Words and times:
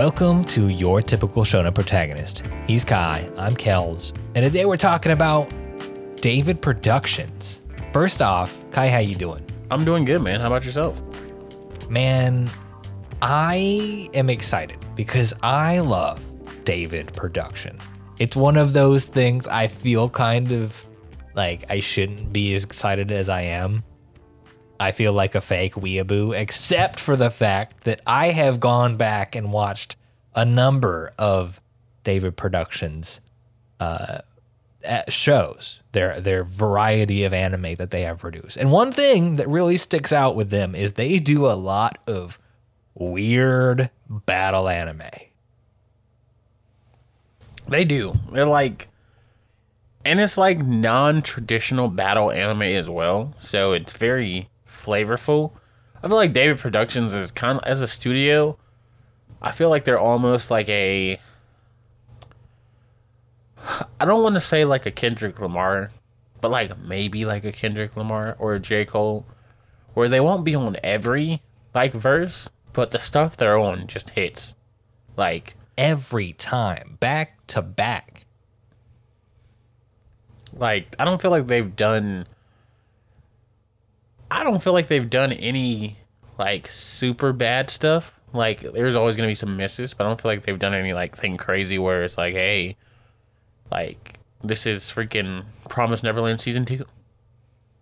Welcome 0.00 0.46
to 0.46 0.68
your 0.68 1.02
typical 1.02 1.42
Shonen 1.42 1.74
protagonist. 1.74 2.42
He's 2.66 2.84
Kai, 2.84 3.30
I'm 3.36 3.54
Kells, 3.54 4.14
and 4.34 4.42
today 4.42 4.64
we're 4.64 4.78
talking 4.78 5.12
about 5.12 5.52
David 6.22 6.62
Productions. 6.62 7.60
First 7.92 8.22
off, 8.22 8.56
Kai, 8.70 8.88
how 8.88 9.00
you 9.00 9.14
doing? 9.14 9.44
I'm 9.70 9.84
doing 9.84 10.06
good, 10.06 10.22
man. 10.22 10.40
How 10.40 10.46
about 10.46 10.64
yourself? 10.64 10.98
Man, 11.90 12.50
I 13.20 14.08
am 14.14 14.30
excited 14.30 14.78
because 14.94 15.34
I 15.42 15.80
love 15.80 16.24
David 16.64 17.12
Production. 17.14 17.78
It's 18.18 18.34
one 18.34 18.56
of 18.56 18.72
those 18.72 19.06
things 19.06 19.46
I 19.46 19.66
feel 19.66 20.08
kind 20.08 20.50
of 20.50 20.82
like 21.34 21.66
I 21.68 21.80
shouldn't 21.80 22.32
be 22.32 22.54
as 22.54 22.64
excited 22.64 23.12
as 23.12 23.28
I 23.28 23.42
am. 23.42 23.84
I 24.80 24.92
feel 24.92 25.12
like 25.12 25.34
a 25.34 25.42
fake 25.42 25.74
weeaboo, 25.74 26.34
except 26.34 26.98
for 27.00 27.14
the 27.14 27.28
fact 27.28 27.84
that 27.84 28.00
I 28.06 28.30
have 28.30 28.60
gone 28.60 28.96
back 28.96 29.36
and 29.36 29.52
watched 29.52 29.96
a 30.34 30.44
number 30.44 31.12
of 31.18 31.60
David 32.04 32.36
Productions 32.36 33.20
uh, 33.78 34.18
shows, 35.08 35.80
their 35.92 36.20
their 36.20 36.44
variety 36.44 37.24
of 37.24 37.32
anime 37.32 37.74
that 37.76 37.90
they 37.90 38.02
have 38.02 38.18
produced. 38.18 38.56
And 38.56 38.70
one 38.70 38.92
thing 38.92 39.34
that 39.34 39.48
really 39.48 39.76
sticks 39.76 40.12
out 40.12 40.36
with 40.36 40.50
them 40.50 40.74
is 40.74 40.92
they 40.92 41.18
do 41.18 41.46
a 41.46 41.52
lot 41.52 41.98
of 42.06 42.38
weird 42.94 43.90
battle 44.08 44.68
anime. 44.68 45.02
They 47.68 47.84
do. 47.84 48.18
They're 48.32 48.46
like, 48.46 48.88
and 50.04 50.18
it's 50.18 50.36
like 50.36 50.58
non-traditional 50.58 51.88
battle 51.88 52.30
anime 52.30 52.62
as 52.62 52.88
well. 52.88 53.34
So 53.40 53.72
it's 53.72 53.92
very 53.92 54.48
flavorful. 54.66 55.52
I 56.02 56.08
feel 56.08 56.16
like 56.16 56.32
David 56.32 56.58
Productions 56.58 57.14
is 57.14 57.30
kind 57.30 57.58
of 57.58 57.64
as 57.64 57.82
a 57.82 57.88
studio. 57.88 58.58
I 59.42 59.52
feel 59.52 59.70
like 59.70 59.84
they're 59.84 59.98
almost 59.98 60.50
like 60.50 60.68
a. 60.68 61.18
I 64.00 64.04
don't 64.04 64.22
want 64.22 64.34
to 64.34 64.40
say 64.40 64.64
like 64.64 64.86
a 64.86 64.90
Kendrick 64.90 65.38
Lamar, 65.38 65.90
but 66.40 66.50
like 66.50 66.78
maybe 66.78 67.24
like 67.24 67.44
a 67.44 67.52
Kendrick 67.52 67.96
Lamar 67.96 68.36
or 68.38 68.54
a 68.54 68.60
J 68.60 68.84
Cole, 68.84 69.26
where 69.94 70.08
they 70.08 70.20
won't 70.20 70.44
be 70.44 70.54
on 70.54 70.76
every 70.82 71.42
like 71.74 71.92
verse, 71.92 72.50
but 72.72 72.90
the 72.90 72.98
stuff 72.98 73.36
they're 73.36 73.58
on 73.58 73.86
just 73.86 74.10
hits. 74.10 74.54
Like 75.16 75.56
Every 75.80 76.34
time, 76.34 76.98
back 77.00 77.46
to 77.46 77.62
back. 77.62 78.26
Like 80.52 80.94
I 80.98 81.06
don't 81.06 81.22
feel 81.22 81.30
like 81.30 81.46
they've 81.46 81.74
done 81.74 82.26
I 84.30 84.44
don't 84.44 84.62
feel 84.62 84.74
like 84.74 84.88
they've 84.88 85.08
done 85.08 85.32
any 85.32 85.96
like 86.38 86.68
super 86.68 87.32
bad 87.32 87.70
stuff. 87.70 88.19
Like 88.32 88.60
there's 88.60 88.96
always 88.96 89.16
gonna 89.16 89.28
be 89.28 89.34
some 89.34 89.56
misses, 89.56 89.94
but 89.94 90.04
I 90.04 90.08
don't 90.08 90.20
feel 90.20 90.30
like 90.30 90.42
they've 90.42 90.58
done 90.58 90.74
any 90.74 90.92
like 90.92 91.16
thing 91.16 91.36
crazy 91.36 91.78
where 91.78 92.04
it's 92.04 92.16
like, 92.18 92.34
hey, 92.34 92.76
like 93.70 94.18
this 94.42 94.66
is 94.66 94.84
freaking 94.84 95.44
Promise 95.68 96.02
Neverland 96.02 96.40
season 96.40 96.64
two. 96.64 96.84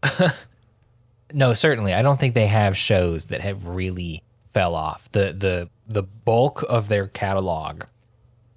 No, 1.32 1.52
certainly. 1.54 1.92
I 1.92 2.02
don't 2.02 2.18
think 2.18 2.34
they 2.34 2.46
have 2.46 2.76
shows 2.76 3.26
that 3.26 3.40
have 3.40 3.66
really 3.66 4.22
fell 4.52 4.74
off. 4.74 5.10
The 5.12 5.32
the 5.32 5.68
the 5.86 6.02
bulk 6.02 6.64
of 6.68 6.88
their 6.88 7.06
catalog 7.06 7.84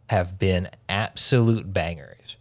have 0.10 0.38
been 0.40 0.70
absolute 0.88 1.74
bangers. 1.74 2.38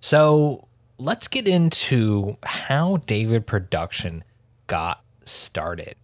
So 0.00 0.66
let's 0.98 1.28
get 1.28 1.46
into 1.46 2.36
how 2.44 2.98
David 2.98 3.46
Production 3.46 4.24
got 4.66 5.02
started. 5.24 5.96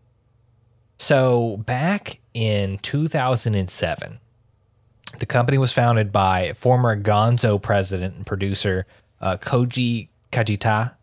So 1.01 1.57
back 1.57 2.21
in 2.35 2.77
2007, 2.77 4.21
the 5.19 5.27
company 5.27 5.57
was 5.57 5.73
founded 5.73 6.13
by 6.13 6.53
former 6.53 6.95
Gonzo 6.95 7.61
president 7.61 8.17
and 8.17 8.27
producer 8.27 8.85
uh, 9.19 9.39
Koji 9.39 10.09
Kajita 10.31 10.95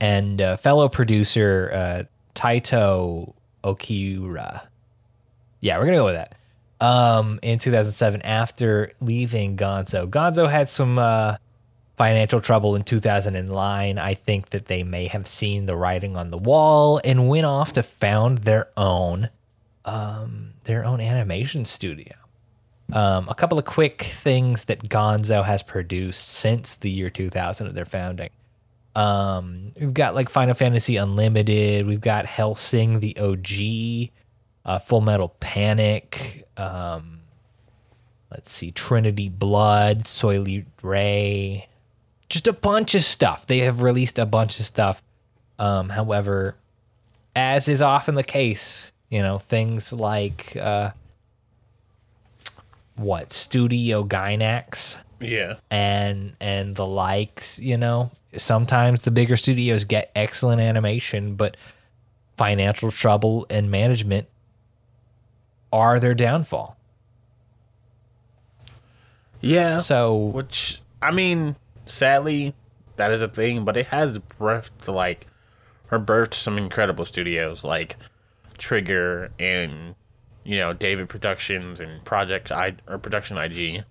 and 0.00 0.40
uh, 0.40 0.56
fellow 0.56 0.88
producer 0.88 1.70
uh, 1.74 2.04
Taito 2.34 3.34
Okiura. 3.62 4.66
Yeah, 5.60 5.76
we're 5.76 5.84
gonna 5.84 5.98
go 5.98 6.06
with 6.06 6.14
that. 6.14 6.36
Um, 6.80 7.38
in 7.42 7.58
2007, 7.58 8.22
after 8.22 8.92
leaving 9.02 9.58
Gonzo, 9.58 10.08
Gonzo 10.08 10.50
had 10.50 10.70
some 10.70 10.98
uh, 10.98 11.36
financial 11.96 12.40
trouble 12.40 12.74
in 12.74 12.82
2009. 12.82 13.98
I 13.98 14.14
think 14.14 14.50
that 14.50 14.66
they 14.66 14.82
may 14.82 15.06
have 15.06 15.26
seen 15.26 15.66
the 15.66 15.76
writing 15.76 16.16
on 16.16 16.30
the 16.30 16.38
wall 16.38 17.00
and 17.04 17.28
went 17.28 17.46
off 17.46 17.72
to 17.74 17.82
found 17.82 18.38
their 18.38 18.68
own, 18.76 19.30
um, 19.84 20.54
their 20.64 20.84
own 20.84 21.00
animation 21.00 21.64
studio. 21.64 22.14
Um, 22.92 23.28
a 23.28 23.34
couple 23.34 23.58
of 23.58 23.64
quick 23.64 24.02
things 24.02 24.66
that 24.66 24.88
Gonzo 24.88 25.44
has 25.44 25.62
produced 25.62 26.28
since 26.28 26.74
the 26.74 26.90
year 26.90 27.10
2000 27.10 27.66
of 27.66 27.74
their 27.74 27.86
founding. 27.86 28.30
Um, 28.94 29.72
we've 29.80 29.94
got 29.94 30.14
like 30.14 30.28
Final 30.28 30.54
Fantasy 30.54 30.96
Unlimited. 30.96 31.86
We've 31.86 32.00
got 32.00 32.26
Hellsing 32.26 33.00
the 33.00 33.16
OG, 33.18 34.10
uh, 34.64 34.78
Full 34.78 35.00
Metal 35.00 35.34
Panic. 35.40 36.44
Um, 36.56 37.20
let's 38.30 38.52
see, 38.52 38.70
Trinity 38.70 39.28
Blood, 39.28 40.04
Solty 40.04 40.64
Rei. 40.82 41.68
Just 42.28 42.46
a 42.46 42.52
bunch 42.52 42.94
of 42.94 43.02
stuff. 43.04 43.46
They 43.46 43.58
have 43.58 43.82
released 43.82 44.18
a 44.18 44.26
bunch 44.26 44.58
of 44.58 44.66
stuff. 44.66 45.02
Um, 45.58 45.90
however, 45.90 46.56
as 47.36 47.68
is 47.68 47.80
often 47.82 48.14
the 48.16 48.24
case, 48.24 48.90
you 49.08 49.20
know, 49.20 49.38
things 49.38 49.92
like 49.92 50.56
uh, 50.60 50.90
what 52.96 53.30
Studio 53.32 54.02
Gainax 54.04 54.96
Yeah. 55.20 55.54
and 55.70 56.36
and 56.40 56.74
the 56.76 56.86
likes 56.86 57.58
you 57.58 57.76
know 57.76 58.10
sometimes 58.36 59.02
the 59.04 59.10
bigger 59.10 59.36
studios 59.36 59.84
get 59.84 60.10
excellent 60.16 60.60
animation 60.60 61.34
but 61.34 61.56
financial 62.36 62.90
trouble 62.90 63.46
and 63.50 63.70
management 63.70 64.26
are 65.72 65.98
their 66.00 66.14
downfall 66.14 66.76
Yeah. 69.40 69.78
so 69.78 70.14
Which 70.16 70.80
I 71.02 71.10
mean, 71.10 71.56
sadly, 71.84 72.54
that 72.96 73.10
is 73.12 73.22
a 73.22 73.28
thing, 73.28 73.64
but 73.64 73.76
it 73.76 73.86
has 73.86 74.18
birthed 74.18 74.92
like 74.92 75.26
birthed 75.90 76.34
some 76.34 76.58
incredible 76.58 77.04
studios 77.04 77.62
like 77.62 77.96
Trigger 78.58 79.30
and 79.38 79.94
you 80.44 80.58
know 80.58 80.72
David 80.72 81.08
Productions 81.08 81.80
and 81.80 82.04
Project 82.04 82.50
I 82.52 82.74
or 82.88 82.98
Production 82.98 83.38
IG. 83.38 83.84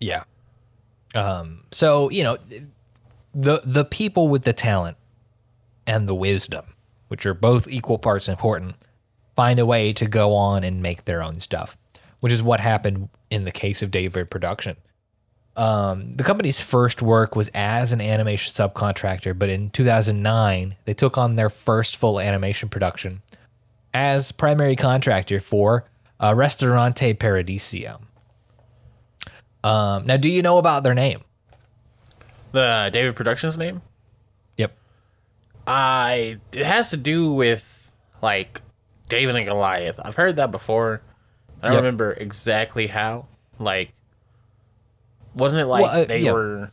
yeah 0.00 0.24
um 1.14 1.64
so 1.72 2.10
you 2.10 2.22
know 2.22 2.38
the 3.34 3.60
the 3.64 3.84
people 3.84 4.28
with 4.28 4.42
the 4.42 4.52
talent 4.52 4.96
and 5.86 6.08
the 6.08 6.14
wisdom 6.14 6.64
which 7.08 7.24
are 7.24 7.34
both 7.34 7.68
equal 7.68 7.98
parts 7.98 8.28
important 8.28 8.74
find 9.34 9.58
a 9.58 9.66
way 9.66 9.92
to 9.92 10.06
go 10.06 10.34
on 10.34 10.64
and 10.64 10.82
make 10.82 11.04
their 11.04 11.22
own 11.22 11.40
stuff 11.40 11.76
which 12.20 12.32
is 12.32 12.42
what 12.42 12.60
happened 12.60 13.08
in 13.30 13.44
the 13.44 13.52
case 13.52 13.82
of 13.82 13.90
David 13.90 14.30
Production 14.30 14.76
Um, 15.56 16.12
the 16.14 16.22
company's 16.24 16.60
first 16.60 17.00
work 17.00 17.34
was 17.34 17.48
as 17.54 17.92
an 17.92 18.00
animation 18.02 18.52
subcontractor, 18.52 19.36
but 19.38 19.48
in 19.48 19.70
2009, 19.70 20.76
they 20.84 20.92
took 20.94 21.16
on 21.16 21.36
their 21.36 21.48
first 21.48 21.96
full 21.96 22.20
animation 22.20 22.68
production 22.68 23.22
as 23.94 24.32
primary 24.32 24.76
contractor 24.76 25.40
for 25.40 25.88
uh, 26.20 26.34
Ristorante 26.36 27.14
Paradiso. 27.14 28.00
Um, 29.64 30.04
now, 30.06 30.16
do 30.18 30.28
you 30.30 30.42
know 30.42 30.58
about 30.58 30.82
their 30.82 30.94
name? 30.94 31.20
The 32.52 32.90
David 32.92 33.16
Productions 33.16 33.56
name? 33.58 33.82
Yep. 34.58 34.76
I 35.66 36.38
it 36.52 36.64
has 36.66 36.90
to 36.90 36.96
do 36.96 37.32
with 37.32 37.90
like 38.22 38.60
David 39.08 39.36
and 39.36 39.46
Goliath. 39.46 39.98
I've 40.02 40.14
heard 40.16 40.36
that 40.36 40.50
before. 40.50 41.02
I 41.62 41.68
don't 41.68 41.74
Yep. 41.74 41.82
remember 41.82 42.12
exactly 42.12 42.86
how. 42.88 43.26
Like 43.58 43.92
wasn't 45.36 45.60
it 45.60 45.66
like 45.66 45.82
Well, 45.84 46.00
uh, 46.02 46.04
they 46.06 46.20
yeah. 46.20 46.32
were 46.32 46.72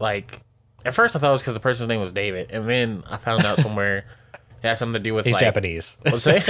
like 0.00 0.40
at 0.84 0.94
first 0.94 1.14
I 1.14 1.18
thought 1.18 1.28
it 1.28 1.32
was 1.32 1.40
because 1.42 1.54
the 1.54 1.60
person's 1.60 1.88
name 1.88 2.00
was 2.00 2.12
David, 2.12 2.50
and 2.50 2.68
then 2.68 3.04
I 3.10 3.16
found 3.18 3.44
out 3.44 3.58
somewhere 3.60 3.98
it 4.32 4.66
had 4.66 4.78
something 4.78 4.94
to 4.94 4.98
do 5.00 5.14
with 5.14 5.24
He's 5.26 5.34
like 5.34 5.40
Japanese. 5.40 5.96
What's 6.02 6.24
that? 6.24 6.48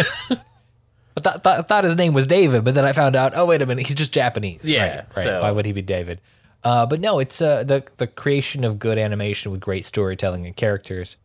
I 1.16 1.20
thought, 1.20 1.42
thought, 1.42 1.68
thought 1.68 1.84
his 1.84 1.96
name 1.96 2.14
was 2.14 2.26
David, 2.26 2.64
but 2.64 2.74
then 2.76 2.84
I 2.84 2.92
found 2.92 3.16
out, 3.16 3.32
oh, 3.34 3.44
wait 3.46 3.60
a 3.60 3.66
minute, 3.66 3.86
he's 3.86 3.96
just 3.96 4.12
Japanese. 4.12 4.68
Yeah, 4.68 4.84
Right. 4.98 5.04
right. 5.16 5.22
so- 5.24 5.40
Why 5.42 5.50
would 5.50 5.66
he 5.66 5.72
be 5.72 5.82
David? 5.82 6.20
Uh, 6.62 6.86
but 6.86 7.00
no, 7.00 7.18
it's 7.18 7.40
uh, 7.42 7.64
the, 7.64 7.82
the 7.96 8.06
creation 8.06 8.64
of 8.64 8.78
good 8.78 8.96
animation 8.98 9.50
with 9.50 9.60
great 9.60 9.84
storytelling 9.84 10.44
and 10.46 10.54
characters, 10.54 11.16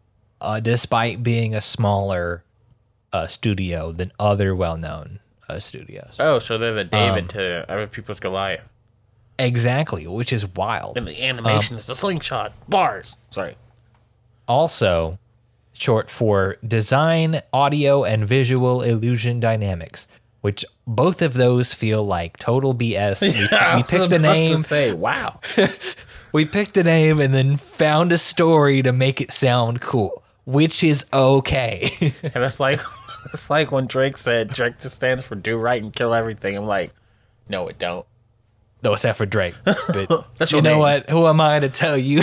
uh, 0.42 0.60
despite 0.60 1.22
being 1.24 1.54
a 1.54 1.62
smaller 1.62 2.44
uh, 3.14 3.28
studio 3.28 3.92
than 3.92 4.12
other 4.20 4.56
well 4.56 4.78
known 4.78 5.20
uh, 5.50 5.60
studios. 5.60 6.16
oh, 6.20 6.40
so 6.40 6.58
they're 6.58 6.74
the 6.74 6.84
David 6.86 7.24
Um, 7.24 7.28
to 7.30 7.70
other 7.72 7.86
people's 7.88 8.20
Goliath. 8.20 8.62
Exactly, 9.38 10.08
which 10.08 10.32
is 10.32 10.48
wild. 10.48 10.98
And 10.98 11.08
the 11.08 11.24
animation 11.24 11.78
is 11.78 11.86
um, 11.86 11.92
the 11.92 11.96
slingshot 11.96 12.54
bars. 12.70 13.18
Sorry. 13.30 13.56
also 14.48 15.20
short 15.74 16.10
for 16.10 16.58
design, 16.66 17.42
audio, 17.54 18.04
and 18.04 18.26
visual 18.26 18.82
illusion 18.82 19.40
dynamics, 19.40 20.08
which 20.42 20.66
both 20.88 21.22
of 21.22 21.34
those 21.34 21.74
feel 21.74 22.04
like 22.04 22.38
total 22.38 22.74
BS. 22.74 23.22
We, 23.22 23.28
we 23.76 23.84
picked 23.84 24.10
the 24.10 24.20
name, 24.20 24.60
say, 24.60 24.94
wow. 24.94 25.40
we 26.32 26.46
picked 26.46 26.78
a 26.78 26.84
name, 26.84 27.20
and 27.20 27.34
then 27.34 27.58
found 27.58 28.12
a 28.12 28.18
story 28.18 28.82
to 28.82 28.92
make 28.92 29.22
it 29.22 29.32
sound 29.32 29.82
cool, 29.82 30.24
which 30.46 30.84
is 30.84 31.06
okay. 31.12 31.90
and 32.24 32.44
it's 32.44 32.60
like, 32.60 32.80
it's 33.34 33.50
like 33.50 33.72
when 33.72 33.88
Drake 33.88 34.18
said 34.18 34.50
Drake 34.50 34.80
just 34.80 34.96
stands 34.96 35.24
for 35.24 35.36
do 35.36 35.58
right 35.58 35.82
and 35.82 35.94
kill 35.94 36.14
everything. 36.14 36.56
I'm 36.56 36.66
like, 36.66 36.94
no, 37.50 37.68
it 37.68 37.78
don't. 37.78 38.06
No, 38.86 38.94
except 38.94 39.18
for 39.18 39.26
Drake. 39.26 39.56
But 39.66 40.28
That's 40.38 40.52
you 40.52 40.58
your 40.58 40.62
know 40.64 40.70
name. 40.72 40.80
what? 40.80 41.10
Who 41.10 41.26
am 41.28 41.42
I 41.42 41.60
to 41.60 41.68
tell 41.70 41.98
you? 41.98 42.22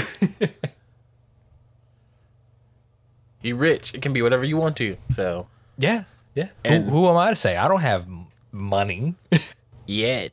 You 3.42 3.56
rich. 3.56 3.92
It 3.94 4.02
can 4.02 4.12
be 4.12 4.22
whatever 4.22 4.44
you 4.44 4.56
want 4.56 4.76
to. 4.76 4.96
So 5.14 5.48
yeah, 5.76 6.04
yeah. 6.34 6.48
And- 6.64 6.84
who, 6.84 6.90
who 7.02 7.08
am 7.08 7.16
I 7.16 7.30
to 7.30 7.36
say? 7.36 7.56
I 7.56 7.68
don't 7.68 7.80
have 7.80 8.02
m- 8.02 8.26
money. 8.52 9.14
yet. 9.86 10.32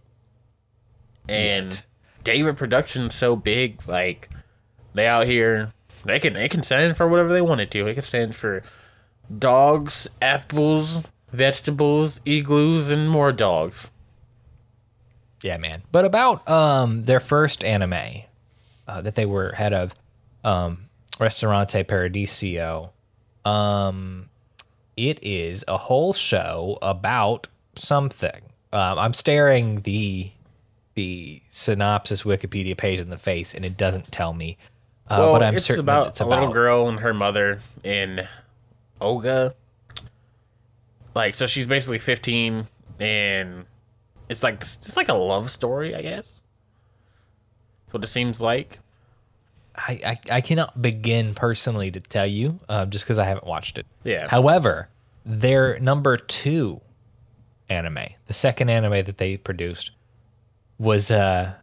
And 1.27 1.83
David 2.23 2.57
Production's 2.57 3.15
so 3.15 3.35
big, 3.35 3.87
like 3.87 4.29
they 4.93 5.07
out 5.07 5.25
here 5.27 5.73
they 6.05 6.19
can 6.19 6.33
they 6.33 6.49
can 6.49 6.63
stand 6.63 6.97
for 6.97 7.07
whatever 7.07 7.33
they 7.33 7.41
wanted 7.41 7.71
to. 7.71 7.83
They 7.85 7.93
can 7.93 8.03
stand 8.03 8.35
for 8.35 8.63
dogs, 9.35 10.07
apples, 10.21 11.01
vegetables, 11.31 12.21
igloos, 12.25 12.89
and 12.89 13.09
more 13.09 13.31
dogs. 13.31 13.91
Yeah, 15.41 15.57
man. 15.57 15.83
But 15.91 16.06
about 16.06 16.47
um 16.50 17.03
their 17.03 17.19
first 17.19 17.63
anime 17.63 18.24
uh, 18.88 19.01
that 19.01 19.15
they 19.15 19.25
were 19.25 19.53
head 19.53 19.74
of, 19.74 19.94
um, 20.44 20.89
Ristorante 21.19 21.83
Paradiso, 21.83 22.91
um, 23.45 24.30
it 24.97 25.19
is 25.21 25.63
a 25.68 25.77
whole 25.77 26.13
show 26.13 26.77
about 26.81 27.47
something. 27.75 28.41
Um, 28.74 29.00
I'm 29.00 29.13
staring 29.13 29.81
the 29.81 30.31
the 30.95 31.41
synopsis 31.50 32.24
Wikipedia 32.24 32.75
page 32.75 33.00
in 33.00 33.09
the 33.09 33.18
face, 33.18 33.53
and 33.53 33.63
it 33.63 33.77
doesn't 33.77 34.12
tell 34.12 34.33
me. 34.33 34.57
Uh, 35.07 35.18
well, 35.19 35.33
but 35.33 35.44
I'm 35.44 35.56
it's 35.56 35.65
certain 35.65 35.81
about 35.81 36.07
it's 36.09 36.19
a 36.19 36.25
little 36.25 36.51
girl 36.51 36.89
and 36.89 37.00
her 37.00 37.13
mother 37.13 37.59
in 37.83 38.27
Oga. 39.00 39.53
Like, 41.15 41.33
so 41.33 41.47
she's 41.47 41.65
basically 41.65 41.97
15, 42.00 42.68
and 43.00 43.65
it's 44.29 44.43
like 44.43 44.61
it's 44.61 44.95
like 44.95 45.09
a 45.09 45.13
love 45.13 45.49
story, 45.49 45.95
I 45.95 46.01
guess. 46.01 46.41
That's 47.85 47.93
what 47.93 48.03
it 48.03 48.07
seems 48.07 48.39
like. 48.39 48.79
I, 49.75 49.99
I, 50.05 50.35
I 50.37 50.41
cannot 50.41 50.81
begin 50.81 51.33
personally 51.33 51.89
to 51.91 51.99
tell 51.99 52.27
you, 52.27 52.59
uh, 52.67 52.85
just 52.85 53.05
because 53.05 53.17
I 53.17 53.25
haven't 53.25 53.47
watched 53.47 53.77
it. 53.77 53.85
Yeah. 54.03 54.27
However, 54.27 54.89
their 55.25 55.79
number 55.79 56.17
two 56.17 56.81
anime, 57.69 58.09
the 58.27 58.33
second 58.33 58.69
anime 58.69 59.03
that 59.05 59.17
they 59.17 59.37
produced, 59.37 59.91
was 60.77 61.09
uh, 61.09 61.55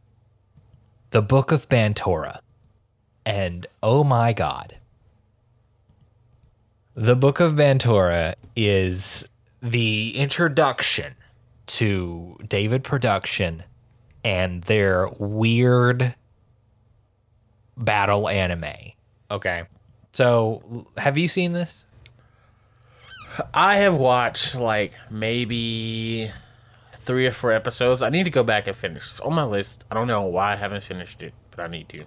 the 1.11 1.23
Book 1.23 1.53
of 1.53 1.69
Bantorra, 1.69 2.41
and 3.25 3.67
oh 3.83 4.03
my 4.03 4.33
god, 4.33 4.77
the 6.95 7.17
Book 7.17 7.39
of 7.39 7.53
Bantorra 7.53 8.35
is 8.55 9.29
the 9.63 10.17
introduction 10.17 11.15
to 11.67 12.39
David 12.47 12.85
Production 12.85 13.65
and 14.25 14.63
their 14.65 15.09
weird 15.19 16.15
battle 17.77 18.29
anime. 18.29 18.65
Okay. 19.31 19.65
So, 20.13 20.87
have 20.97 21.19
you 21.19 21.29
seen 21.29 21.53
this? 21.53 21.85
I 23.53 23.77
have 23.77 23.97
watched 23.97 24.55
like 24.55 24.95
maybe 25.11 26.31
three 27.01 27.27
or 27.27 27.33
four 27.33 27.53
episodes. 27.53 28.03
I 28.03 28.09
need 28.09 28.25
to 28.25 28.31
go 28.31 28.43
back 28.43 28.67
and 28.67 28.77
finish. 28.77 29.05
It's 29.05 29.21
on 29.21 29.35
my 29.35 29.45
list. 29.45 29.85
I 29.91 29.95
don't 29.95 30.07
know 30.07 30.23
why 30.23 30.53
I 30.53 30.57
haven't 30.57 30.83
finished 30.83 31.23
it, 31.23 31.35
but 31.51 31.61
I 31.61 31.69
need 31.69 31.89
to. 31.91 32.05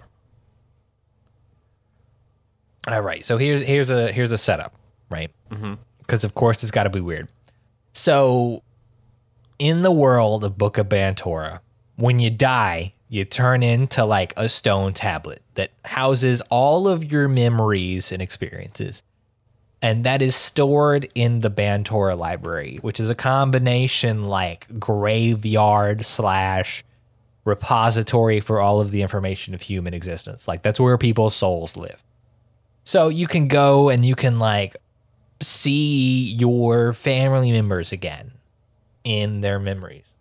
All 2.88 3.00
right. 3.00 3.24
So 3.24 3.36
here's 3.36 3.60
here's 3.62 3.90
a 3.90 4.10
here's 4.10 4.32
a 4.32 4.38
setup, 4.38 4.74
right? 5.10 5.30
Mm-hmm. 5.50 5.74
Because 5.98 6.24
of 6.24 6.34
course 6.34 6.62
it's 6.62 6.72
got 6.72 6.84
to 6.84 6.90
be 6.90 7.00
weird. 7.00 7.28
So, 7.92 8.62
in 9.60 9.82
the 9.82 9.92
world 9.92 10.42
of 10.42 10.56
Book 10.56 10.78
of 10.78 10.88
Bantorra, 10.88 11.60
when 11.96 12.18
you 12.18 12.30
die, 12.30 12.94
you 13.10 13.26
turn 13.26 13.62
into 13.62 14.04
like 14.06 14.32
a 14.36 14.48
stone 14.48 14.94
tablet 14.94 15.42
that 15.54 15.70
houses 15.84 16.40
all 16.48 16.88
of 16.88 17.12
your 17.12 17.28
memories 17.28 18.10
and 18.10 18.22
experiences. 18.22 19.02
And 19.82 20.04
that 20.04 20.22
is 20.22 20.34
stored 20.34 21.10
in 21.14 21.40
the 21.40 21.50
Bantorra 21.50 22.16
library, 22.16 22.78
which 22.80 22.98
is 22.98 23.10
a 23.10 23.14
combination 23.14 24.24
like 24.24 24.66
graveyard 24.80 26.06
slash 26.06 26.82
repository 27.44 28.40
for 28.40 28.60
all 28.60 28.80
of 28.80 28.90
the 28.90 29.02
information 29.02 29.52
of 29.52 29.60
human 29.60 29.92
existence. 29.92 30.48
Like 30.48 30.62
that's 30.62 30.80
where 30.80 30.96
people's 30.96 31.34
souls 31.34 31.76
live. 31.76 32.02
So 32.84 33.08
you 33.08 33.26
can 33.26 33.46
go 33.46 33.90
and 33.90 34.06
you 34.06 34.14
can 34.14 34.38
like 34.38 34.76
see 35.42 36.32
your 36.32 36.94
family 36.94 37.52
members 37.52 37.92
again 37.92 38.32
in 39.04 39.40
their 39.40 39.58
memories. 39.58 40.14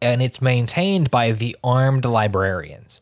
And 0.00 0.22
it's 0.22 0.42
maintained 0.42 1.10
by 1.10 1.32
the 1.32 1.56
armed 1.64 2.04
librarians 2.04 3.00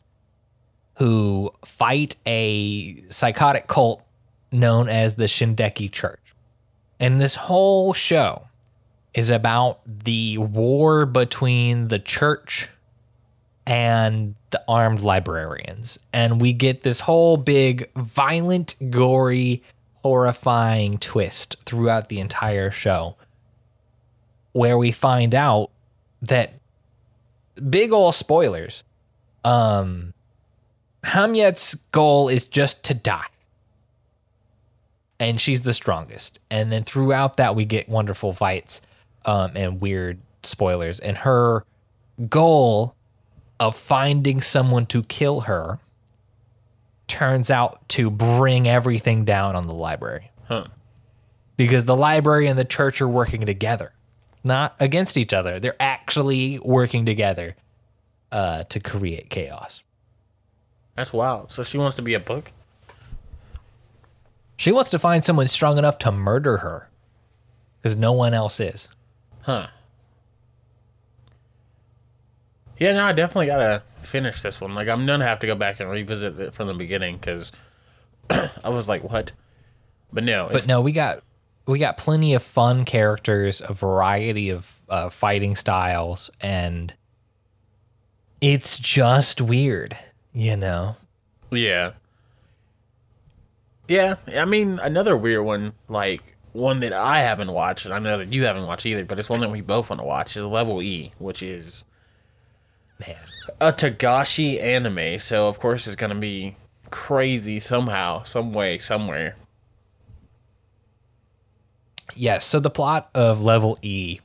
who 0.97 1.51
fight 1.65 2.15
a 2.25 3.03
psychotic 3.09 3.67
cult 3.67 4.03
known 4.51 4.87
as 4.87 5.15
the 5.15 5.25
Shindeki 5.25 5.91
Church. 5.91 6.21
And 6.99 7.19
this 7.19 7.35
whole 7.35 7.93
show 7.93 8.47
is 9.13 9.29
about 9.29 9.79
the 9.85 10.37
war 10.37 11.05
between 11.05 11.89
the 11.89 11.99
church 11.99 12.69
and 13.67 14.35
the 14.51 14.63
armed 14.67 15.01
librarians. 15.01 15.99
And 16.13 16.41
we 16.41 16.53
get 16.53 16.83
this 16.83 17.01
whole 17.01 17.37
big, 17.37 17.89
violent, 17.95 18.75
gory, 18.89 19.63
horrifying 20.03 20.97
twist 20.97 21.55
throughout 21.65 22.09
the 22.09 22.19
entire 22.19 22.71
show 22.71 23.15
where 24.55 24.77
we 24.77 24.89
find 24.89 25.35
out 25.35 25.69
that 26.21 26.53
big 27.69 27.91
ol' 27.91 28.13
spoilers. 28.13 28.85
Um 29.43 30.13
Hamyet's 31.03 31.75
goal 31.75 32.29
is 32.29 32.47
just 32.47 32.81
to 32.85 32.93
die. 32.93 33.27
And 35.19 35.41
she's 35.41 35.61
the 35.61 35.73
strongest. 35.73 36.39
And 36.49 36.71
then 36.71 36.85
throughout 36.85 37.35
that 37.35 37.53
we 37.53 37.65
get 37.65 37.89
wonderful 37.89 38.31
fights 38.31 38.79
um 39.25 39.51
and 39.57 39.81
weird 39.81 40.19
spoilers. 40.43 41.01
And 41.01 41.17
her 41.17 41.65
goal 42.29 42.95
of 43.59 43.75
finding 43.75 44.39
someone 44.39 44.85
to 44.85 45.03
kill 45.03 45.41
her 45.41 45.79
turns 47.09 47.51
out 47.51 47.87
to 47.89 48.09
bring 48.09 48.69
everything 48.69 49.25
down 49.25 49.57
on 49.57 49.67
the 49.67 49.73
library. 49.73 50.31
Huh. 50.47 50.65
Because 51.57 51.83
the 51.83 51.95
library 51.95 52.47
and 52.47 52.57
the 52.57 52.65
church 52.65 53.01
are 53.01 53.07
working 53.07 53.45
together, 53.45 53.91
not 54.45 54.75
against 54.79 55.17
each 55.17 55.33
other. 55.33 55.59
They're 55.59 55.75
actually 55.79 56.59
working 56.59 57.05
together 57.05 57.55
uh, 58.31 58.63
to 58.65 58.79
create 58.79 59.29
chaos. 59.29 59.81
That's 60.95 61.11
wild. 61.11 61.51
So 61.51 61.63
she 61.63 61.77
wants 61.77 61.95
to 61.97 62.01
be 62.01 62.13
a 62.13 62.19
book? 62.19 62.51
She 64.57 64.71
wants 64.71 64.89
to 64.91 64.99
find 64.99 65.25
someone 65.25 65.47
strong 65.47 65.77
enough 65.77 65.97
to 65.99 66.11
murder 66.11 66.57
her 66.57 66.89
because 67.81 67.97
no 67.97 68.13
one 68.13 68.33
else 68.33 68.59
is. 68.59 68.87
Huh. 69.41 69.67
Yeah, 72.79 72.93
no, 72.93 73.05
I 73.05 73.11
definitely 73.11 73.47
gotta 73.47 73.83
finish 74.01 74.41
this 74.41 74.59
one. 74.59 74.75
Like, 74.75 74.87
I'm 74.87 75.05
gonna 75.05 75.25
have 75.25 75.39
to 75.39 75.47
go 75.47 75.55
back 75.55 75.79
and 75.79 75.89
revisit 75.89 76.39
it 76.39 76.53
from 76.53 76.67
the 76.67 76.73
beginning 76.73 77.17
because 77.17 77.51
I 78.29 78.69
was 78.69 78.87
like, 78.87 79.03
what? 79.03 79.31
But 80.11 80.23
no, 80.23 80.49
But 80.51 80.67
no, 80.67 80.81
we 80.81 80.91
got 80.91 81.23
we 81.67 81.79
got 81.79 81.97
plenty 81.97 82.33
of 82.33 82.43
fun 82.43 82.85
characters, 82.85 83.61
a 83.61 83.73
variety 83.73 84.49
of 84.49 84.81
uh, 84.89 85.09
fighting 85.09 85.55
styles, 85.55 86.29
and 86.41 86.93
it's 88.41 88.77
just 88.77 89.41
weird, 89.41 89.97
you 90.33 90.55
know. 90.55 90.95
yeah. 91.51 91.93
Yeah, 93.87 94.15
I 94.35 94.45
mean, 94.45 94.79
another 94.79 95.15
weird 95.15 95.45
one, 95.45 95.73
like 95.87 96.35
one 96.53 96.79
that 96.79 96.91
I 96.91 97.21
haven't 97.21 97.51
watched, 97.51 97.85
and 97.85 97.93
I 97.93 97.99
know 97.99 98.17
that 98.17 98.33
you 98.33 98.43
haven't 98.45 98.65
watched 98.65 98.87
either, 98.87 99.05
but 99.05 99.19
it's 99.19 99.29
one 99.29 99.41
that 99.41 99.51
we 99.51 99.61
both 99.61 99.91
want 99.91 99.99
to 99.99 100.05
watch, 100.05 100.35
is 100.35 100.43
Level 100.43 100.81
E, 100.81 101.11
which 101.19 101.43
is 101.43 101.83
Man, 102.99 103.15
a 103.61 103.71
Togashi 103.71 104.59
anime. 104.59 105.19
So, 105.19 105.47
of 105.47 105.59
course, 105.59 105.85
it's 105.85 105.95
gonna 105.95 106.15
be 106.15 106.57
crazy 106.89 107.59
somehow, 107.59 108.23
some 108.23 108.53
way, 108.53 108.79
somewhere. 108.79 109.35
Yes. 112.15 112.45
So 112.45 112.59
the 112.59 112.69
plot 112.69 113.09
of 113.13 113.43
Level 113.43 113.77
E, 113.81 114.19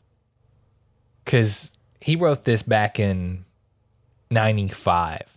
because 1.25 1.73
he 2.01 2.17
wrote 2.17 2.45
this 2.45 2.63
back 2.63 2.99
in 2.99 3.45
'95, 4.31 5.37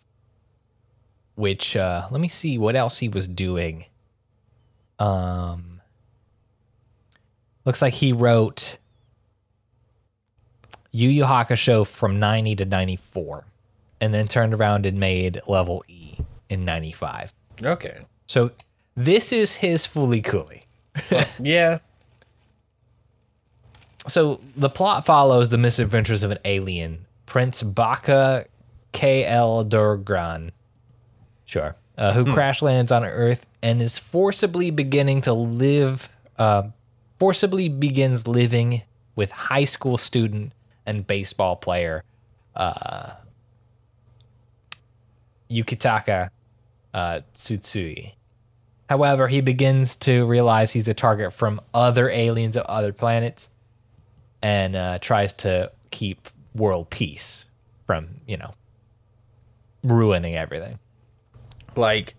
which 1.36 1.76
uh, 1.76 2.08
let 2.12 2.22
me 2.22 2.28
see 2.28 2.58
what 2.58 2.76
else 2.76 3.00
he 3.00 3.10
was 3.10 3.28
doing. 3.28 3.86
Um, 5.00 5.82
looks 7.66 7.82
like 7.82 7.94
he 7.96 8.14
wrote 8.14 8.78
Yu 10.92 11.10
Yu 11.10 11.24
Hakusho 11.24 11.86
from 11.86 12.20
90 12.20 12.56
to 12.58 12.66
94, 12.66 13.46
and 14.00 14.14
then 14.14 14.28
turned 14.28 14.54
around 14.54 14.86
and 14.86 15.00
made 15.00 15.42
Level 15.48 15.84
E 15.88 16.18
in 16.50 16.64
95. 16.64 17.34
Okay. 17.64 18.06
So 18.28 18.52
this 18.96 19.34
is 19.34 19.56
his 19.56 19.88
Fooly 19.88 20.24
Cooly. 20.24 20.66
Yeah. 21.40 21.80
So 24.08 24.42
the 24.56 24.70
plot 24.70 25.06
follows 25.06 25.50
the 25.50 25.58
misadventures 25.58 26.24
of 26.24 26.32
an 26.32 26.40
alien, 26.46 27.06
Prince 27.26 27.64
Baka 27.64 28.46
K.L. 28.92 29.66
Durgran, 29.66 30.52
sure, 31.46 31.76
uh, 31.98 32.14
who 32.14 32.32
crash 32.32 32.62
lands 32.62 32.92
on 32.92 33.04
Earth 33.06 33.46
and 33.62 33.82
is 33.82 33.98
forcibly 33.98 34.72
beginning 34.72 35.22
to 35.22 35.34
live, 35.34 36.10
uh, 36.38 36.64
forcibly 37.20 37.70
begins 37.70 38.28
living 38.28 38.84
with 39.16 39.32
high 39.32 39.64
school 39.64 39.98
student 39.98 40.52
and 40.86 41.08
baseball 41.08 41.56
player 41.56 42.04
uh, 42.56 43.12
Yukitaka 45.50 46.30
uh, 46.94 47.20
Tsutsui. 47.36 48.14
However, 48.90 49.28
he 49.28 49.42
begins 49.42 49.96
to 49.98 50.26
realize 50.26 50.74
he's 50.74 50.88
a 50.88 50.94
target 50.94 51.34
from 51.34 51.62
other 51.74 52.10
aliens 52.10 52.58
of 52.58 52.66
other 52.66 52.92
planets 52.92 53.50
and 54.44 54.76
uh, 54.76 55.00
tries 55.00 55.34
to 55.34 55.72
keep 55.90 56.28
world 56.54 56.92
peace 56.92 57.48
from, 57.88 58.22
you 58.28 58.38
know, 58.38 58.54
ruining 59.84 60.36
everything. 60.36 60.78
Like, 61.76 62.16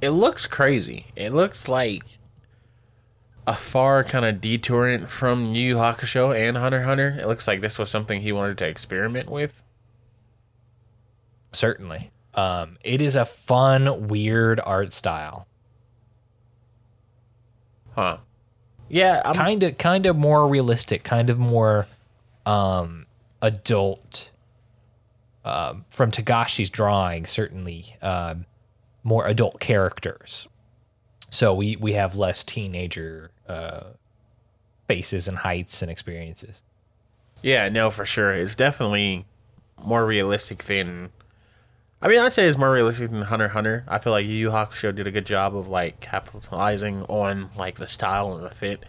it 0.00 0.10
looks 0.10 0.46
crazy. 0.46 1.06
It 1.16 1.34
looks 1.34 1.68
like 1.68 2.04
a 3.46 3.54
far 3.54 4.04
kind 4.04 4.24
of 4.24 4.40
detourant 4.40 5.08
from 5.08 5.52
Yu 5.52 5.68
Yu 5.68 5.76
Hakusho 5.76 6.34
and 6.34 6.56
Hunter 6.56 6.82
Hunter. 6.82 7.18
It 7.20 7.26
looks 7.26 7.46
like 7.46 7.60
this 7.60 7.78
was 7.78 7.90
something 7.90 8.20
he 8.20 8.32
wanted 8.32 8.58
to 8.58 8.66
experiment 8.66 9.28
with. 9.28 9.62
Certainly. 11.52 12.10
Um, 12.34 12.76
it 12.82 13.00
is 13.00 13.16
a 13.16 13.24
fun, 13.24 14.08
weird 14.08 14.60
art 14.64 14.92
style. 14.92 15.48
Huh. 17.94 18.18
Yeah, 18.88 19.20
Kind 19.34 19.62
of, 19.62 19.78
kind 19.78 20.06
of 20.06 20.16
more 20.16 20.46
realistic, 20.48 21.02
kind 21.02 21.28
of 21.30 21.38
more 21.38 21.86
um, 22.44 23.06
adult. 23.42 24.30
Um, 25.44 25.84
from 25.90 26.10
Togashi's 26.10 26.70
drawing, 26.70 27.24
certainly 27.24 27.96
um, 28.02 28.46
more 29.04 29.26
adult 29.26 29.60
characters. 29.60 30.48
So 31.30 31.54
we 31.54 31.76
we 31.76 31.92
have 31.92 32.16
less 32.16 32.42
teenager 32.42 33.30
uh, 33.48 33.84
faces 34.88 35.28
and 35.28 35.38
heights 35.38 35.82
and 35.82 35.90
experiences. 35.90 36.60
Yeah, 37.42 37.66
no, 37.66 37.90
for 37.90 38.04
sure. 38.04 38.32
It's 38.32 38.54
definitely 38.56 39.24
more 39.84 40.04
realistic 40.06 40.64
than. 40.64 41.10
I 42.00 42.08
mean, 42.08 42.18
I'd 42.18 42.32
say 42.32 42.46
it's 42.46 42.58
more 42.58 42.72
realistic 42.72 43.10
than 43.10 43.22
Hunter 43.22 43.48
Hunter. 43.48 43.84
I 43.88 43.98
feel 43.98 44.12
like 44.12 44.26
Yu 44.26 44.34
Yu 44.34 44.50
Hakusho 44.50 44.94
did 44.94 45.06
a 45.06 45.10
good 45.10 45.24
job 45.24 45.56
of 45.56 45.68
like 45.68 46.00
capitalizing 46.00 47.02
on 47.04 47.50
like 47.56 47.76
the 47.76 47.86
style 47.86 48.34
and 48.34 48.44
the 48.44 48.54
fit. 48.54 48.84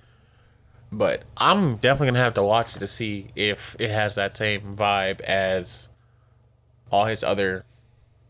But 0.92 1.24
I'm 1.38 1.78
definitely 1.78 2.08
gonna 2.08 2.20
have 2.20 2.34
to 2.36 2.44
watch 2.44 2.76
it 2.76 2.80
to 2.80 2.88
see 2.88 3.30
if 3.36 3.76
it 3.80 3.90
has 3.90 4.16
that 4.16 4.36
same 4.36 4.76
vibe 4.76 5.22
as 5.22 5.90
all 6.92 7.06
his 7.06 7.24
other 7.24 7.66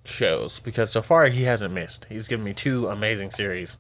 shows 0.06 0.60
because 0.60 0.92
so 0.92 1.02
far 1.02 1.28
he 1.28 1.44
hasn't 1.44 1.74
missed. 1.74 2.06
He's 2.10 2.28
given 2.28 2.46
me 2.46 2.54
two 2.54 2.88
amazing 2.88 3.32
series, 3.32 3.78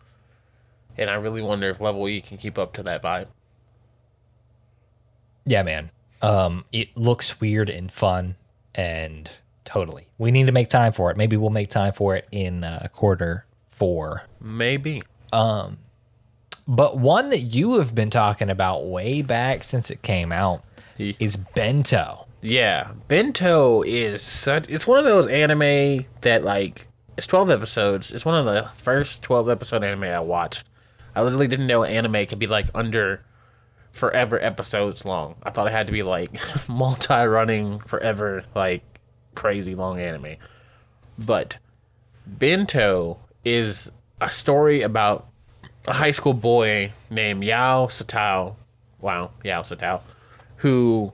and 0.97 1.09
I 1.09 1.15
really 1.15 1.41
wonder 1.41 1.69
if 1.69 1.79
Level 1.79 2.07
E 2.07 2.21
can 2.21 2.37
keep 2.37 2.57
up 2.57 2.73
to 2.73 2.83
that 2.83 3.03
vibe. 3.03 3.27
Yeah, 5.45 5.63
man. 5.63 5.91
Um, 6.21 6.65
it 6.71 6.95
looks 6.97 7.39
weird 7.39 7.69
and 7.69 7.91
fun, 7.91 8.35
and 8.75 9.29
totally. 9.67 10.07
We 10.17 10.31
need 10.31 10.47
to 10.47 10.51
make 10.53 10.69
time 10.69 10.93
for 10.93 11.11
it. 11.11 11.17
Maybe 11.17 11.35
we'll 11.37 11.49
make 11.49 11.69
time 11.69 11.93
for 11.93 12.15
it 12.15 12.27
in 12.31 12.63
uh, 12.63 12.87
quarter 12.93 13.45
four. 13.69 14.23
Maybe. 14.41 15.01
Um, 15.33 15.79
But 16.67 16.97
one 16.97 17.29
that 17.31 17.41
you 17.41 17.77
have 17.79 17.93
been 17.93 18.09
talking 18.09 18.49
about 18.49 18.85
way 18.87 19.21
back 19.21 19.63
since 19.63 19.91
it 19.91 20.01
came 20.01 20.31
out 20.31 20.63
is 20.97 21.35
Bento. 21.35 22.27
Yeah, 22.41 22.91
Bento 23.07 23.83
is 23.83 24.21
such. 24.21 24.69
It's 24.69 24.87
one 24.87 24.99
of 24.99 25.05
those 25.05 25.27
anime 25.27 26.05
that 26.21 26.43
like 26.43 26.87
it's 27.17 27.27
twelve 27.27 27.49
episodes. 27.51 28.11
It's 28.11 28.25
one 28.25 28.35
of 28.35 28.45
the 28.45 28.69
first 28.77 29.21
twelve 29.21 29.49
episode 29.49 29.83
anime 29.83 30.03
I 30.05 30.19
watched. 30.21 30.63
I 31.15 31.21
literally 31.23 31.47
didn't 31.47 31.67
know 31.67 31.83
anime 31.83 32.25
could 32.27 32.39
be 32.39 32.47
like 32.47 32.67
under 32.75 33.21
forever 33.91 34.39
episodes 34.43 35.03
long. 35.03 35.35
I 35.43 35.49
thought 35.49 35.67
it 35.67 35.71
had 35.73 35.87
to 35.87 35.93
be 35.93 36.03
like 36.03 36.39
multi-running 36.69 37.79
forever, 37.81 38.43
like 38.55 38.83
crazy 39.37 39.75
long 39.75 39.99
anime. 39.99 40.35
But 41.17 41.57
Bento 42.25 43.19
is 43.45 43.91
a 44.19 44.29
story 44.29 44.81
about 44.81 45.27
a 45.87 45.93
high 45.93 46.11
school 46.11 46.33
boy 46.33 46.91
named 47.09 47.43
Yao 47.43 47.85
Satao. 47.85 48.55
Wow, 48.99 49.31
Yao 49.43 49.61
Satao, 49.61 50.01
who 50.57 51.13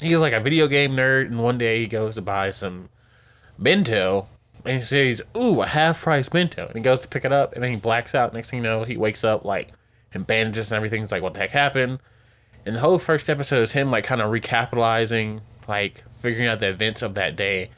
he's 0.00 0.18
like 0.18 0.32
a 0.32 0.40
video 0.40 0.68
game 0.68 0.92
nerd, 0.92 1.26
and 1.26 1.42
one 1.42 1.58
day 1.58 1.80
he 1.80 1.86
goes 1.86 2.14
to 2.14 2.22
buy 2.22 2.50
some 2.50 2.88
bento, 3.58 4.28
and 4.64 4.78
he 4.78 4.84
says, 4.84 5.22
"Ooh, 5.36 5.60
a 5.60 5.66
half 5.66 6.00
price 6.00 6.28
bento," 6.28 6.66
and 6.66 6.76
he 6.76 6.80
goes 6.80 7.00
to 7.00 7.08
pick 7.08 7.24
it 7.24 7.32
up, 7.32 7.52
and 7.52 7.62
then 7.62 7.72
he 7.72 7.76
blacks 7.76 8.14
out. 8.14 8.32
Next 8.32 8.50
thing 8.50 8.58
you 8.58 8.62
know, 8.62 8.84
he 8.84 8.96
wakes 8.96 9.24
up 9.24 9.44
like 9.44 9.72
in 10.14 10.22
bandages 10.22 10.70
and 10.70 10.76
everything. 10.76 11.02
He's 11.02 11.12
like, 11.12 11.22
"What 11.22 11.34
the 11.34 11.40
heck 11.40 11.50
happened?" 11.50 11.98
And 12.64 12.76
the 12.76 12.80
whole 12.80 12.98
first 12.98 13.28
episode 13.28 13.62
is 13.62 13.72
him 13.72 13.90
like 13.90 14.04
kind 14.04 14.22
of 14.22 14.30
recapitalizing, 14.30 15.40
like 15.68 16.04
figuring 16.20 16.48
out 16.48 16.60
the 16.60 16.68
events 16.68 17.02
of 17.02 17.14
that 17.14 17.36
day, 17.36 17.70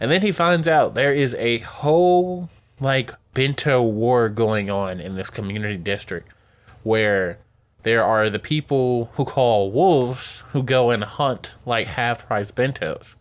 and 0.00 0.10
then 0.10 0.22
he 0.22 0.32
finds 0.32 0.68
out 0.68 0.94
there 0.94 1.14
is 1.14 1.34
a 1.34 1.58
whole 1.58 2.50
like 2.80 3.12
bento 3.34 3.82
war 3.82 4.28
going 4.28 4.70
on 4.70 5.00
in 5.00 5.16
this 5.16 5.30
community 5.30 5.76
district 5.76 6.28
where 6.82 7.38
there 7.82 8.04
are 8.04 8.28
the 8.28 8.38
people 8.38 9.10
who 9.14 9.24
call 9.24 9.70
wolves 9.70 10.42
who 10.50 10.62
go 10.62 10.90
and 10.90 11.04
hunt 11.04 11.54
like 11.64 11.86
half 11.86 12.26
price 12.26 12.50
bentos. 12.50 13.14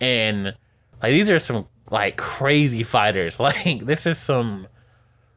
And 0.00 0.56
like 1.02 1.12
these 1.12 1.30
are 1.30 1.38
some 1.38 1.68
like 1.90 2.16
crazy 2.16 2.82
fighters. 2.82 3.38
Like 3.40 3.86
this 3.86 4.06
is 4.06 4.18
some 4.18 4.66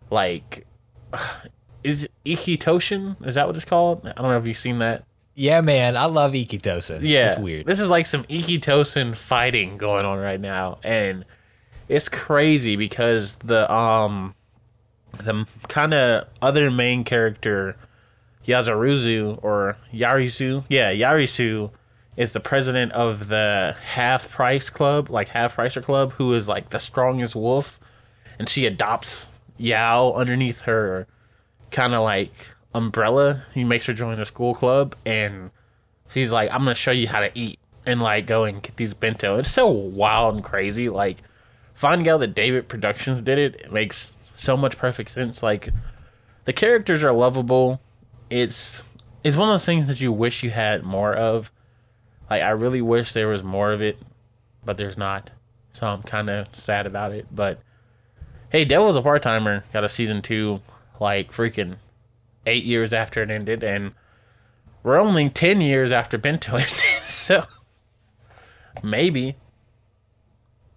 like 0.10 0.66
is 1.84 2.10
Ikki 2.26 2.58
Tousen? 2.58 3.26
Is 3.26 3.36
that 3.36 3.48
what 3.48 3.56
it's 3.56 3.66
called? 3.66 4.08
I 4.08 4.22
don't 4.22 4.32
know 4.32 4.38
if 4.38 4.48
you've 4.48 4.58
seen 4.58 4.80
that. 4.80 5.04
Yeah, 5.40 5.62
man. 5.62 5.96
I 5.96 6.06
love 6.06 6.34
Ikki 6.34 6.58
Tousen. 6.58 7.02
Yeah, 7.04 7.28
It's 7.28 7.38
weird. 7.38 7.68
This 7.68 7.80
is 7.80 7.92
like 7.92 8.08
some 8.08 8.26
Ikki 8.28 8.60
Tousen 8.60 9.16
fighting 9.16 9.78
going 9.78 10.04
on 10.04 10.18
right 10.18 10.42
now, 10.42 10.80
and 10.84 11.26
it's 11.88 12.10
crazy 12.10 12.76
because 12.76 13.36
the 13.36 13.72
um 13.72 14.34
the 15.24 15.46
kind 15.68 15.94
of 15.94 16.28
other 16.42 16.72
main 16.72 17.04
character 17.04 17.76
Yazaruzu 18.48 19.38
or 19.44 19.78
Yarisu, 19.94 20.64
yeah, 20.70 20.92
Yarisu 20.92 21.70
is 22.16 22.34
the 22.34 22.40
president 22.40 22.92
of 22.94 23.28
the 23.28 23.76
Half 23.94 24.32
Price 24.32 24.72
Club, 24.72 25.12
like 25.12 25.28
Half 25.28 25.56
Pricer 25.56 25.84
Club, 25.84 26.14
who 26.14 26.34
is 26.34 26.48
like 26.48 26.70
the 26.70 26.80
strongest 26.80 27.36
wolf, 27.36 27.80
and 28.40 28.50
she 28.50 28.66
adopts 28.66 29.28
Yao 29.58 30.14
underneath 30.14 30.62
her 30.62 31.06
kind 31.70 31.94
of 31.94 32.02
like 32.02 32.32
umbrella. 32.78 33.44
He 33.54 33.64
makes 33.64 33.86
her 33.88 33.94
join 33.94 34.18
the 34.18 34.26
school 34.26 34.54
club, 34.54 34.96
and 35.06 35.52
she's 36.10 36.32
like, 36.32 36.52
"I'm 36.52 36.60
gonna 36.60 36.76
show 36.76 36.92
you 36.92 37.08
how 37.08 37.20
to 37.20 37.32
eat 37.34 37.60
and 37.86 38.02
like 38.02 38.28
go 38.28 38.44
and 38.44 38.62
get 38.62 38.78
these 38.78 38.94
bento." 38.94 39.38
It's 39.38 39.52
so 39.52 39.68
wild 39.68 40.36
and 40.36 40.44
crazy. 40.44 40.88
Like 40.90 41.18
finding 41.74 42.08
out 42.08 42.20
that 42.20 42.36
David 42.36 42.68
Productions 42.68 43.22
did 43.22 43.38
it, 43.38 43.56
it 43.56 43.72
makes 43.72 44.14
so 44.36 44.56
much 44.56 44.78
perfect 44.78 45.10
sense. 45.10 45.42
Like 45.42 45.70
the 46.46 46.54
characters 46.54 47.04
are 47.04 47.12
lovable. 47.12 47.82
It's 48.30 48.84
it's 49.24 49.36
one 49.36 49.50
of 49.50 49.54
those 49.54 49.66
things 49.66 49.88
that 49.88 50.00
you 50.00 50.12
wish 50.12 50.44
you 50.44 50.52
had 50.52 50.84
more 50.84 51.14
of. 51.14 51.52
Like 52.30 52.42
I 52.42 52.52
really 52.52 52.82
wish 52.82 53.14
there 53.14 53.28
was 53.28 53.44
more 53.44 53.72
of 53.72 53.82
it, 53.82 53.98
but 54.64 54.78
there's 54.78 54.98
not. 54.98 55.32
So 55.74 55.88
I'm 55.88 56.04
kind 56.04 56.30
of 56.30 56.48
sad 56.56 56.86
about 56.86 57.12
it. 57.12 57.28
But 57.32 57.60
hey, 58.50 58.66
Devil's 58.66 58.96
a 58.96 59.02
part 59.02 59.24
timer 59.24 59.64
got 59.74 59.84
a 59.84 59.90
season 59.90 60.22
two, 60.22 60.62
like 61.00 61.32
freaking 61.32 61.78
eight 62.48 62.64
years 62.64 62.94
after 62.94 63.22
it 63.22 63.30
ended, 63.30 63.64
and 63.64 63.92
we're 64.84 64.98
only 65.00 65.30
ten 65.30 65.62
years 65.62 65.92
after 65.92 66.18
Bento 66.18 66.54
ended. 66.58 66.74
So 67.06 67.46
maybe 68.84 69.36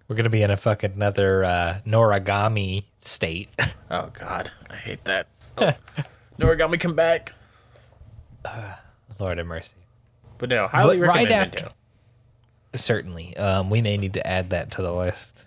We're 0.08 0.16
gonna 0.16 0.28
be 0.30 0.42
in 0.42 0.50
a 0.50 0.56
fucking 0.56 0.92
another 0.94 1.44
uh, 1.44 1.80
Noragami 1.86 2.84
state. 2.98 3.48
Oh 3.92 4.08
God, 4.12 4.52
I 4.70 4.76
hate 4.76 5.02
that. 5.06 5.26
Oh. 5.58 5.72
Noragami 6.38 6.78
come 6.78 6.94
back. 6.94 7.32
Lord 9.18 9.38
have 9.38 9.46
mercy. 9.48 9.74
But 10.38 10.48
no, 10.48 10.68
highly 10.68 10.98
But 10.98 11.08
right 11.08 11.14
recommend 11.16 11.32
after- 11.32 11.56
Bento. 11.64 11.74
Certainly. 12.76 13.36
Um, 13.36 13.68
we 13.68 13.82
may 13.82 13.96
need 13.96 14.12
to 14.14 14.24
add 14.24 14.50
that 14.50 14.70
to 14.70 14.82
the 14.82 14.92
list. 14.94 15.44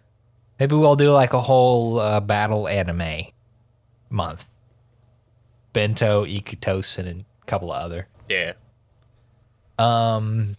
Maybe 0.59 0.75
we'll 0.75 0.97
do 0.97 1.09
like 1.11 1.31
a 1.31 1.39
whole 1.41 2.01
uh, 2.01 2.19
battle 2.19 2.67
anime 2.67 3.27
month. 4.09 4.45
Bento, 5.73 6.25
Ikki 6.25 6.55
Tousen, 6.57 7.07
and 7.07 7.25
a 7.41 7.45
couple 7.45 7.71
of 7.71 7.81
other. 7.81 8.07
Yeah. 8.29 8.53
Um, 9.77 10.55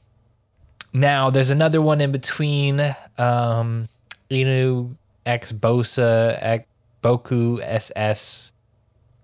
now 0.92 1.30
there's 1.30 1.50
another 1.50 1.80
one 1.80 2.00
in 2.00 2.12
between. 2.12 2.80
Um, 3.16 3.88
Inu 4.30 4.97
X 5.25 5.52
Bosa 5.52 6.37
X 6.40 6.66
Boku 7.02 7.61
SS. 7.62 8.52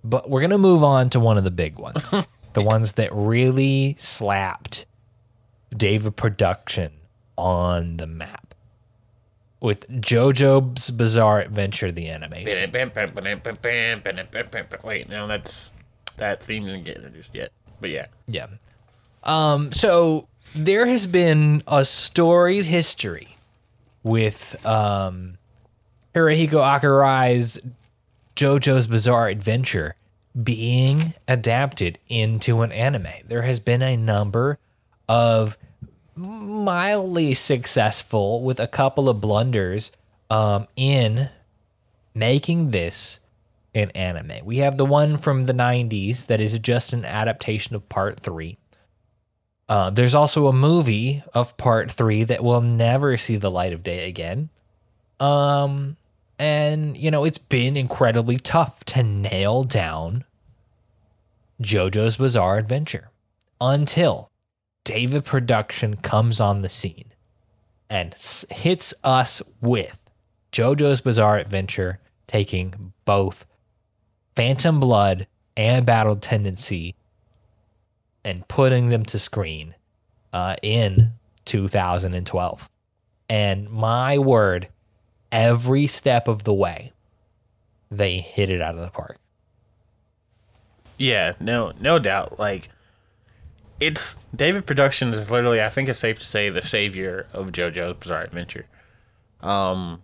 But 0.03 0.31
we're 0.31 0.41
gonna 0.41 0.59
move 0.59 0.83
on 0.83 1.11
to 1.11 1.21
one 1.21 1.37
of 1.37 1.45
the 1.45 1.51
big 1.51 1.79
ones, 1.79 2.11
the 2.53 2.63
ones 2.63 2.95
that 2.95 3.11
really 3.13 3.97
slapped 3.99 4.87
David 5.77 6.17
Production 6.17 6.93
on 7.37 7.99
the 7.99 8.07
map 8.07 8.55
with 9.61 9.87
JoJo's 9.91 10.91
Bizarre 10.91 11.41
Adventure, 11.41 11.93
the 11.93 12.09
animation. 12.09 12.47
Wait, 14.85 15.09
no, 15.09 15.27
that's 15.27 15.71
that 16.21 16.43
theme 16.43 16.65
didn't 16.65 16.85
get 16.85 16.97
introduced 16.97 17.35
yet. 17.35 17.53
But 17.81 17.91
yeah, 17.91 18.07
Yeah. 18.27 18.47
Um, 19.23 19.73
so 19.73 20.29
there 20.55 20.87
has 20.87 21.07
been 21.07 21.63
a 21.67 21.85
storied 21.85 22.65
history 22.65 23.37
with 24.03 24.57
um, 24.65 25.39
Hirohiko 26.15 26.81
Akurai's 26.81 27.61
JoJo's 28.37 28.87
Bizarre 28.87 29.29
Adventure 29.29 29.95
being 30.41 31.15
adapted 31.29 31.99
into 32.09 32.63
an 32.63 32.73
anime. 32.73 33.09
There 33.27 33.43
has 33.43 33.61
been 33.61 33.83
a 33.83 33.97
number 33.97 34.59
of 35.09 35.57
mildly 36.15 37.35
successful 37.35 38.43
with 38.43 38.61
a 38.61 38.67
couple 38.67 39.09
of 39.09 39.21
blunders 39.21 39.91
um, 40.31 40.69
in 40.77 41.31
making 42.15 42.71
this 42.71 43.19
an 43.75 43.91
anime. 43.91 44.45
We 44.45 44.59
have 44.59 44.77
the 44.77 44.85
one 44.85 45.17
from 45.17 45.47
the 45.47 45.53
90s 45.53 46.27
that 46.27 46.41
is 46.41 46.59
just 46.59 46.93
an 46.93 47.05
adaptation 47.05 47.77
of 47.77 47.89
part 47.89 48.19
three. 48.19 48.59
Uh, 49.69 49.91
there's 49.91 50.15
also 50.15 50.49
a 50.49 50.53
movie 50.53 51.23
of 51.33 51.57
part 51.57 51.91
three 51.91 52.25
that 52.25 52.43
will 52.43 52.61
never 52.61 53.17
see 53.17 53.37
the 53.37 53.51
light 53.51 53.73
of 53.73 53.85
day 53.85 54.09
again. 54.09 54.51
Um, 55.21 55.97
and, 56.39 56.97
you 56.97 57.11
know, 57.11 57.25
it's 57.25 57.39
been 57.39 57.77
incredibly 57.77 58.39
tough 58.39 58.83
to 58.87 59.03
nail 59.03 59.63
down 59.63 60.25
JoJo's 61.63 62.17
Bizarre 62.17 62.59
Adventure 62.59 63.11
until 63.61 64.31
David 64.85 65.25
Production 65.25 65.97
comes 65.97 66.41
on 66.41 66.63
the 66.63 66.69
scene 66.69 67.13
and 67.89 68.15
hits 68.51 68.95
us 69.05 69.43
with 69.61 70.11
JoJo's 70.53 71.01
Bizarre 71.01 71.39
Adventure 71.39 72.01
taking 72.27 72.93
both 73.05 73.47
Phantom 74.35 74.81
Blood 74.81 75.27
and 75.57 75.85
Battle 75.85 76.17
Tendency 76.17 76.95
and 78.25 78.47
putting 78.49 78.89
them 78.89 79.05
to 79.07 79.19
screen 79.19 79.75
uh, 80.33 80.57
in 80.63 81.13
2012. 81.45 82.69
And 83.29 83.71
my 83.71 84.19
word, 84.19 84.69
every 85.33 85.87
step 85.87 86.29
of 86.29 86.45
the 86.45 86.55
way, 86.55 86.93
they 87.91 88.19
hit 88.19 88.51
it 88.51 88.61
out 88.61 88.75
of 88.75 88.81
the 88.81 88.91
park. 88.91 89.19
yeah, 90.99 91.33
no, 91.41 91.73
no 91.81 91.99
doubt. 91.99 92.39
Like, 92.39 92.69
it's 93.81 94.17
David 94.35 94.67
Productions 94.67 95.17
is 95.17 95.31
literally, 95.31 95.63
I 95.63 95.71
think 95.71 95.89
it's 95.89 95.99
safe 95.99 96.19
to 96.19 96.25
say, 96.25 96.51
the 96.51 96.63
savior 96.63 97.27
of 97.33 97.53
JoJo's 97.53 97.97
Bizarre 97.99 98.23
Adventure. 98.23 98.67
Um, 99.41 100.03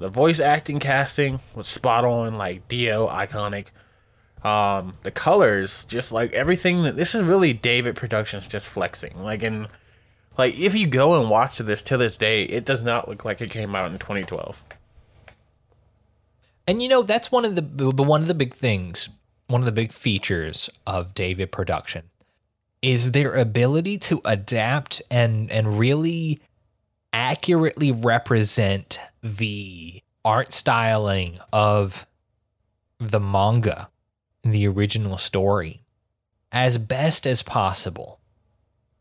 the 0.00 0.08
voice 0.08 0.40
acting 0.40 0.80
casting 0.80 1.40
was 1.54 1.68
spot 1.68 2.04
on, 2.04 2.36
like 2.36 2.66
Dio, 2.68 3.06
iconic. 3.08 3.66
Um, 4.42 4.94
the 5.02 5.10
colors, 5.10 5.84
just 5.84 6.10
like 6.10 6.32
everything 6.32 6.82
that 6.84 6.96
this 6.96 7.14
is 7.14 7.22
really 7.22 7.52
David 7.52 7.94
Productions 7.94 8.48
just 8.48 8.66
flexing. 8.66 9.22
Like, 9.22 9.42
in 9.42 9.68
like 10.38 10.58
if 10.58 10.74
you 10.74 10.86
go 10.86 11.20
and 11.20 11.28
watch 11.28 11.58
this 11.58 11.82
to 11.82 11.98
this 11.98 12.16
day, 12.16 12.44
it 12.44 12.64
does 12.64 12.82
not 12.82 13.08
look 13.08 13.24
like 13.26 13.42
it 13.42 13.50
came 13.50 13.76
out 13.76 13.90
in 13.90 13.98
2012. 13.98 14.64
And 16.66 16.82
you 16.82 16.88
know 16.88 17.02
that's 17.02 17.30
one 17.30 17.44
of 17.44 17.54
the, 17.54 17.62
the 17.62 18.02
one 18.02 18.22
of 18.22 18.28
the 18.28 18.34
big 18.34 18.54
things, 18.54 19.10
one 19.48 19.60
of 19.60 19.66
the 19.66 19.72
big 19.72 19.92
features 19.92 20.70
of 20.86 21.12
David 21.12 21.52
Production 21.52 22.04
is 22.80 23.12
their 23.12 23.34
ability 23.36 23.98
to 23.98 24.22
adapt 24.24 25.02
and 25.10 25.50
and 25.50 25.78
really 25.78 26.40
accurately 27.12 27.92
represent 27.92 28.98
the 29.22 30.02
art 30.24 30.52
styling 30.52 31.38
of 31.52 32.06
the 32.98 33.20
manga, 33.20 33.90
the 34.42 34.66
original 34.66 35.16
story, 35.16 35.82
as 36.52 36.78
best 36.78 37.26
as 37.26 37.42
possible 37.42 38.20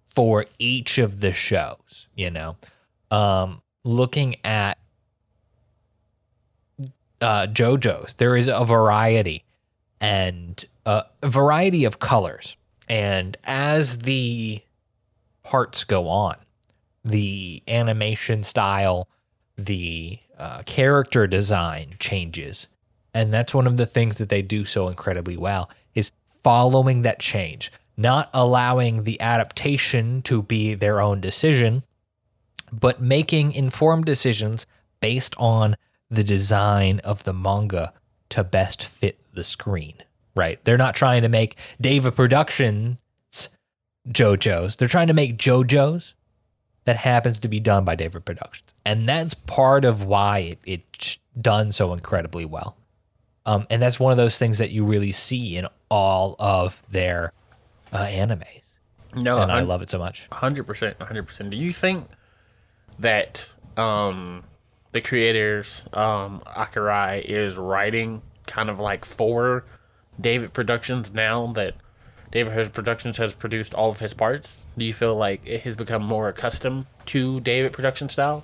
for 0.04 0.46
each 0.58 0.98
of 0.98 1.22
the 1.22 1.34
shows. 1.34 2.08
You 2.16 2.32
know, 2.32 2.58
um, 3.12 3.62
looking 3.84 4.36
at 4.44 4.78
uh, 7.22 7.48
JoJo's, 7.48 8.16
there 8.16 8.36
is 8.36 8.48
a 8.48 8.66
variety 8.66 9.44
and 10.00 10.64
uh, 10.86 11.04
a 11.22 11.30
variety 11.30 11.86
of 11.86 12.00
colors. 12.00 12.56
And 12.88 13.38
as 13.44 14.00
the 14.00 14.62
parts 15.44 15.84
go 15.84 16.08
on, 16.08 16.38
the 17.04 17.62
animation 17.68 18.44
style, 18.44 19.08
the 19.66 20.20
uh, 20.38 20.62
character 20.66 21.28
design 21.28 21.96
changes. 22.00 22.68
And 23.14 23.34
that's 23.34 23.54
one 23.54 23.68
of 23.68 23.78
the 23.78 23.86
things 23.86 24.18
that 24.18 24.30
they 24.30 24.42
do 24.42 24.66
so 24.66 24.88
incredibly 24.88 25.38
well 25.38 25.70
is 25.96 26.12
following 26.44 27.02
that 27.02 27.20
change, 27.20 27.72
not 27.98 28.30
allowing 28.34 29.04
the 29.04 29.20
adaptation 29.20 30.22
to 30.24 30.42
be 30.42 30.74
their 30.74 31.02
own 31.02 31.20
decision, 31.20 31.84
but 32.72 33.02
making 33.02 33.52
informed 33.52 34.06
decisions 34.06 34.66
based 35.02 35.36
on 35.38 35.76
the 36.10 36.24
design 36.24 37.00
of 37.00 37.24
the 37.24 37.34
manga 37.34 37.94
to 38.30 38.44
best 38.44 38.86
fit 38.86 39.20
the 39.34 39.44
screen, 39.44 39.96
right? 40.36 40.64
They're 40.64 40.78
not 40.78 40.96
trying 40.96 41.24
to 41.24 41.30
make 41.30 41.58
David 41.82 42.16
Productions 42.16 42.98
JoJo's. 44.08 44.76
They're 44.76 44.88
trying 44.88 45.08
to 45.08 45.14
make 45.14 45.38
JoJo's 45.38 46.14
that 46.90 46.98
happens 46.98 47.38
to 47.38 47.48
be 47.48 47.60
done 47.60 47.86
by 47.86 47.94
David 47.94 48.26
Productions. 48.26 48.74
And 48.84 49.08
that's 49.08 49.36
part 49.36 49.86
of 49.86 50.06
why 50.06 50.40
it, 50.40 50.60
it's 50.66 51.20
done 51.40 51.72
so 51.72 51.94
incredibly 51.94 52.46
well. 52.46 52.76
Um, 53.46 53.68
and 53.70 53.80
that's 53.80 54.00
one 54.00 54.10
of 54.12 54.18
those 54.18 54.40
things 54.40 54.58
that 54.58 54.72
you 54.72 54.84
really 54.84 55.12
see 55.12 55.56
in 55.56 55.68
all 55.92 56.36
of 56.40 56.82
their 56.90 57.32
uh, 57.94 58.08
animes. 58.08 58.72
No, 59.14 59.40
and 59.40 59.52
I 59.52 59.62
love 59.62 59.84
it 59.84 59.92
so 59.92 60.00
much. 60.00 60.28
Hundred 60.32 60.64
percent, 60.64 61.00
hundred 61.00 61.28
percent. 61.28 61.52
Do 61.52 61.58
you 61.58 61.72
think 61.72 62.08
that 62.98 63.48
um, 63.78 64.46
the 64.92 65.02
creators 65.02 65.84
um, 65.94 66.42
Akurai 66.48 67.24
is 67.24 67.56
writing 67.56 68.24
kind 68.48 68.68
of 68.68 68.80
like 68.80 69.06
for 69.06 69.64
David 70.20 70.54
Productions 70.54 71.14
now 71.14 71.46
that 71.54 71.76
David 72.32 72.54
Hurst 72.54 72.74
Productions 72.74 73.18
has 73.18 73.34
produced 73.34 73.74
all 73.74 73.90
of 73.90 74.00
his 74.00 74.14
parts? 74.14 74.62
Do 74.78 74.86
you 74.86 74.94
feel 74.94 75.16
like 75.16 75.42
it 75.46 75.62
has 75.62 75.76
become 75.76 76.04
more 76.04 76.28
accustomed 76.30 76.86
to 77.08 77.40
David 77.40 77.74
Production 77.74 78.08
style? 78.10 78.44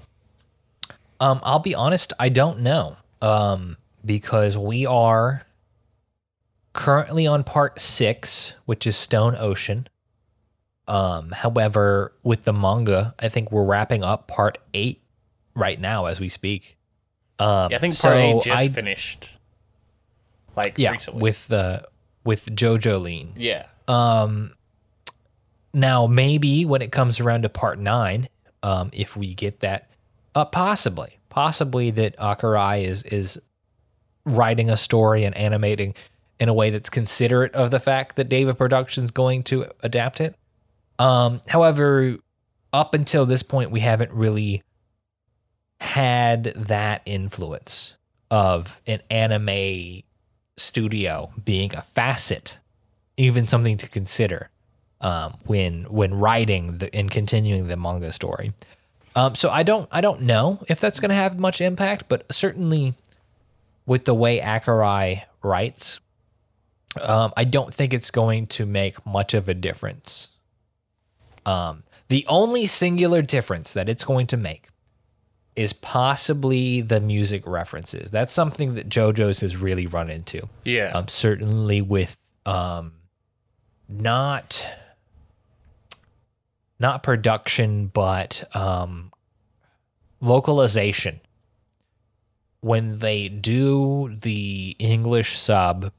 Um, 1.19 1.39
I'll 1.43 1.59
be 1.59 1.75
honest, 1.75 2.11
I 2.19 2.29
don't 2.29 2.59
know. 2.59 2.97
Um, 3.21 3.77
because 4.03 4.57
we 4.57 4.85
are 4.85 5.45
currently 6.73 7.25
on 7.27 7.43
part 7.43 7.79
six, 7.79 8.53
which 8.65 8.85
is 8.85 8.95
Stone 8.97 9.35
Ocean. 9.37 9.87
Um, 10.87 11.31
however, 11.31 12.13
with 12.23 12.43
the 12.43 12.53
manga, 12.53 13.15
I 13.19 13.29
think 13.29 13.51
we're 13.51 13.63
wrapping 13.63 14.03
up 14.03 14.27
part 14.27 14.57
eight 14.73 15.01
right 15.55 15.79
now 15.79 16.05
as 16.05 16.19
we 16.19 16.29
speak. 16.29 16.77
Um, 17.39 17.71
Yeah, 17.71 17.77
I 17.77 17.79
think 17.79 17.93
so 17.93 18.09
part 18.09 18.19
eight 18.19 18.43
just 18.43 18.57
I- 18.61 18.67
finished. 18.69 19.29
Like 20.55 20.75
yeah, 20.77 20.91
recently. 20.91 21.21
with 21.21 21.47
the 21.49 21.85
with 22.23 22.45
JoJolion. 22.55 23.33
yeah. 23.35 23.65
Um, 23.87 24.53
now 25.73 26.07
maybe 26.07 26.65
when 26.65 26.81
it 26.81 26.91
comes 26.91 27.19
around 27.19 27.43
to 27.43 27.49
part 27.49 27.79
nine, 27.79 28.29
um, 28.63 28.89
if 28.93 29.15
we 29.15 29.33
get 29.33 29.59
that, 29.59 29.89
uh, 30.33 30.45
possibly, 30.45 31.19
possibly 31.29 31.91
that 31.91 32.17
Akurai 32.17 32.83
is 32.83 33.03
is 33.03 33.39
writing 34.25 34.69
a 34.69 34.77
story 34.77 35.23
and 35.23 35.35
animating 35.37 35.93
in 36.39 36.49
a 36.49 36.53
way 36.53 36.69
that's 36.69 36.89
considerate 36.89 37.53
of 37.53 37.71
the 37.71 37.79
fact 37.79 38.15
that 38.15 38.27
David 38.27 38.57
Productions 38.57 39.11
going 39.11 39.43
to 39.43 39.67
adapt 39.81 40.19
it. 40.19 40.35
Um, 40.97 41.41
however, 41.47 42.17
up 42.73 42.93
until 42.93 43.25
this 43.25 43.43
point, 43.43 43.71
we 43.71 43.81
haven't 43.81 44.11
really 44.11 44.61
had 45.79 46.45
that 46.55 47.01
influence 47.05 47.95
of 48.31 48.81
an 48.87 49.01
anime 49.09 50.01
studio 50.57 51.31
being 51.43 51.75
a 51.75 51.81
facet 51.81 52.57
even 53.17 53.47
something 53.47 53.77
to 53.77 53.87
consider 53.87 54.49
um, 55.01 55.37
when 55.45 55.83
when 55.83 56.13
writing 56.15 56.77
the, 56.79 56.93
and 56.95 57.11
continuing 57.11 57.67
the 57.67 57.77
manga 57.77 58.11
story. 58.11 58.53
Um, 59.15 59.35
so 59.35 59.49
I 59.49 59.63
don't 59.63 59.87
I 59.91 60.01
don't 60.01 60.21
know 60.21 60.59
if 60.67 60.79
that's 60.79 60.99
going 60.99 61.09
to 61.09 61.15
have 61.15 61.39
much 61.39 61.61
impact, 61.61 62.05
but 62.09 62.25
certainly 62.31 62.93
with 63.85 64.05
the 64.05 64.13
way 64.13 64.39
Akurai 64.39 65.23
writes, 65.41 65.99
um, 67.01 67.31
I 67.37 67.43
don't 67.43 67.73
think 67.73 67.93
it's 67.93 68.11
going 68.11 68.47
to 68.47 68.65
make 68.65 69.05
much 69.05 69.33
of 69.33 69.47
a 69.47 69.53
difference. 69.53 70.29
Um, 71.45 71.83
The 72.07 72.25
only 72.27 72.65
singular 72.67 73.21
difference 73.21 73.73
that 73.73 73.87
it's 73.89 74.03
going 74.03 74.27
to 74.27 74.37
make 74.37 74.69
is 75.55 75.71
possibly 75.73 76.81
the 76.81 76.99
music 76.99 77.47
references. 77.47 78.11
That's 78.11 78.33
something 78.33 78.75
that 78.75 78.89
JoJo's 78.89 79.39
has 79.41 79.55
really 79.55 79.87
run 79.87 80.09
into. 80.09 80.49
Yeah. 80.63 80.91
Um, 80.93 81.07
certainly 81.07 81.81
with 81.81 82.17
um, 82.45 82.93
not 83.89 84.67
not 86.79 87.03
production, 87.03 87.87
but 87.87 88.43
um, 88.55 89.11
localization. 90.19 91.21
When 92.61 92.97
they 92.97 93.29
do 93.29 94.15
the 94.21 94.75
English 94.79 95.37
sub, 95.37 95.91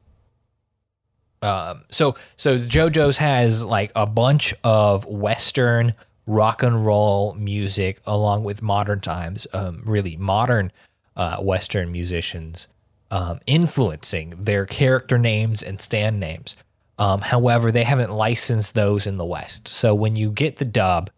um, 1.40 1.84
so 1.90 2.16
so 2.36 2.56
JoJo's 2.56 3.18
has 3.18 3.64
like 3.64 3.92
a 3.94 4.06
bunch 4.06 4.52
of 4.64 5.06
Western 5.06 5.94
rock 6.26 6.62
and 6.62 6.84
roll 6.84 7.34
music 7.34 8.00
along 8.04 8.42
with 8.42 8.62
modern 8.62 9.00
times, 9.00 9.46
um, 9.52 9.82
really 9.84 10.16
modern 10.16 10.72
uh, 11.14 11.36
Western 11.38 11.92
musicians 11.92 12.66
um, 13.10 13.40
influencing 13.46 14.34
their 14.36 14.66
character 14.66 15.18
names 15.18 15.62
and 15.62 15.80
stand 15.80 16.18
names. 16.18 16.56
Um, 16.98 17.20
however, 17.20 17.70
they 17.70 17.84
haven't 17.84 18.10
licensed 18.10 18.74
those 18.74 19.06
in 19.06 19.16
the 19.16 19.24
West. 19.24 19.68
So 19.68 19.94
when 19.94 20.16
you 20.16 20.30
get 20.30 20.56
the 20.56 20.64
dub 20.64 21.10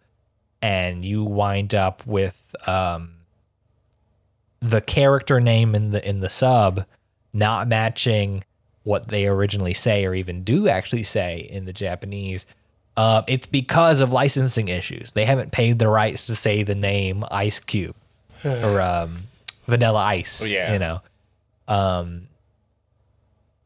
and 0.61 1.05
you 1.05 1.23
wind 1.23 1.75
up 1.75 2.05
with 2.07 2.55
um, 2.67 3.15
the 4.61 4.81
character 4.81 5.41
name 5.41 5.75
in 5.75 5.93
the 5.93 6.09
in 6.09 6.21
the 6.21 6.29
sub 6.29 6.85
not 7.33 7.69
matching 7.69 8.43
what 8.83 9.09
they 9.09 9.27
originally 9.27 9.75
say 9.75 10.05
or 10.05 10.15
even 10.15 10.43
do 10.43 10.69
actually 10.69 11.03
say 11.03 11.41
in 11.51 11.67
the 11.67 11.73
Japanese, 11.73 12.47
uh, 12.97 13.23
it's 13.29 13.47
because 13.47 14.01
of 14.01 14.13
licensing 14.13 14.69
issues. 14.69 15.13
They 15.13 15.25
haven't 15.25 15.53
paid 15.53 15.79
the 15.79 15.89
rights 15.89 16.27
to 16.27 16.35
say 16.35 16.63
the 16.63 16.75
name 16.75 17.25
Ice 17.31 17.61
Cube 17.61 17.95
or 18.45 18.81
um, 18.81 19.25
Vanilla 19.67 20.01
Ice. 20.01 20.43
Oh, 20.43 20.47
yeah. 20.47 20.73
you 20.73 20.79
know. 20.79 21.01
Um, 21.69 22.28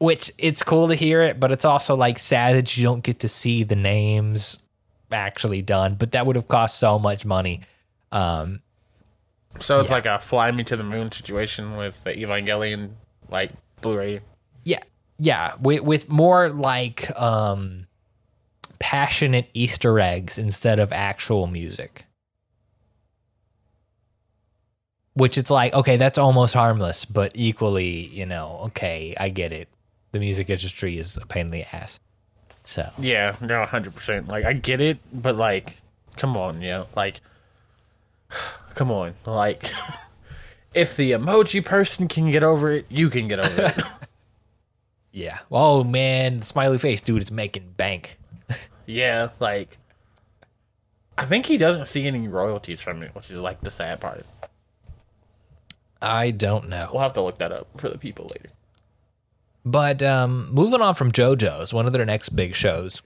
which 0.03 0.29
it's 0.37 0.61
cool 0.63 0.89
to 0.89 0.95
hear 0.95 1.21
it, 1.21 1.39
but 1.39 1.49
it's 1.49 1.63
also 1.63 1.95
like 1.95 2.19
sad 2.19 2.57
that 2.57 2.75
you 2.75 2.83
don't 2.83 3.03
get 3.03 3.19
to 3.21 3.29
see 3.29 3.63
the 3.63 3.75
names 3.75 4.59
actually 5.13 5.61
done. 5.61 5.95
But 5.95 6.11
that 6.11 6.25
would 6.25 6.35
have 6.35 6.49
cost 6.49 6.77
so 6.77 6.99
much 6.99 7.23
money. 7.23 7.61
Um, 8.11 8.61
So 9.59 9.79
it's 9.79 9.89
Yeah. 9.89 9.95
like 9.95 10.05
a 10.05 10.19
fly 10.19 10.51
me 10.51 10.63
to 10.65 10.75
the 10.75 10.83
moon 10.83 11.09
situation 11.11 11.77
with 11.77 12.03
the 12.03 12.11
Evangelion 12.15 12.95
like 13.29 13.51
Blu-ray. 13.81 14.19
yeah, 14.65 14.83
yeah, 15.19 15.53
with 15.61 15.81
with 15.81 16.09
more 16.11 16.49
like 16.49 17.09
um, 17.19 17.87
passionate 18.79 19.47
Easter 19.53 19.99
eggs 20.01 20.37
instead 20.37 20.81
of 20.81 20.91
actual 20.91 21.47
music. 21.47 22.05
Which 25.13 25.37
it's 25.37 25.51
like, 25.51 25.73
okay, 25.73 25.95
that's 25.97 26.17
almost 26.17 26.55
harmless, 26.55 27.05
but 27.05 27.31
equally, 27.35 28.07
you 28.07 28.25
know, 28.25 28.59
okay, 28.65 29.15
I 29.19 29.29
get 29.29 29.53
it. 29.53 29.69
The 30.13 30.19
music 30.19 30.49
industry 30.49 30.97
is 30.97 31.17
a 31.17 31.25
pain 31.25 31.47
in 31.47 31.51
the 31.51 31.75
ass. 31.75 31.99
So 32.63 32.89
Yeah, 32.97 33.35
no, 33.41 33.65
hundred 33.65 33.95
percent. 33.95 34.27
Like 34.27 34.45
I 34.45 34.53
get 34.53 34.79
it, 34.79 34.99
but 35.11 35.35
like, 35.35 35.81
come 36.15 36.37
on, 36.37 36.61
you 36.61 36.69
know, 36.69 36.87
like, 36.95 37.19
come 38.75 38.91
on, 38.91 39.15
like, 39.25 39.71
if 40.73 40.95
the 40.95 41.11
emoji 41.11 41.65
person 41.65 42.07
can 42.07 42.31
get 42.31 42.43
over 42.43 42.71
it, 42.71 42.85
you 42.89 43.09
can 43.09 43.27
get 43.27 43.39
over 43.39 43.63
it. 43.63 43.83
yeah. 45.11 45.39
Oh 45.51 45.83
man, 45.83 46.39
the 46.39 46.45
smiley 46.45 46.77
face 46.77 47.01
dude 47.01 47.23
is 47.23 47.31
making 47.31 47.73
bank. 47.75 48.17
yeah, 48.85 49.29
like, 49.39 49.77
I 51.17 51.25
think 51.25 51.47
he 51.47 51.57
doesn't 51.57 51.87
see 51.87 52.05
any 52.07 52.27
royalties 52.27 52.81
from 52.81 53.01
it, 53.03 53.13
which 53.15 53.29
is 53.29 53.37
like 53.37 53.61
the 53.61 53.71
sad 53.71 53.99
part. 53.99 54.25
I 56.03 56.31
don't 56.31 56.69
know. 56.69 56.89
We'll 56.91 57.01
have 57.01 57.13
to 57.13 57.21
look 57.21 57.39
that 57.39 57.51
up 57.51 57.67
for 57.77 57.89
the 57.89 57.97
people 57.97 58.25
later. 58.25 58.49
But 59.65 60.01
um, 60.03 60.49
moving 60.53 60.81
on 60.81 60.93
from 60.95 61.11
JoJo's, 61.11 61.73
one 61.73 61.85
of 61.87 61.93
their 61.93 62.05
next 62.05 62.29
big 62.29 62.53
shows 62.55 63.01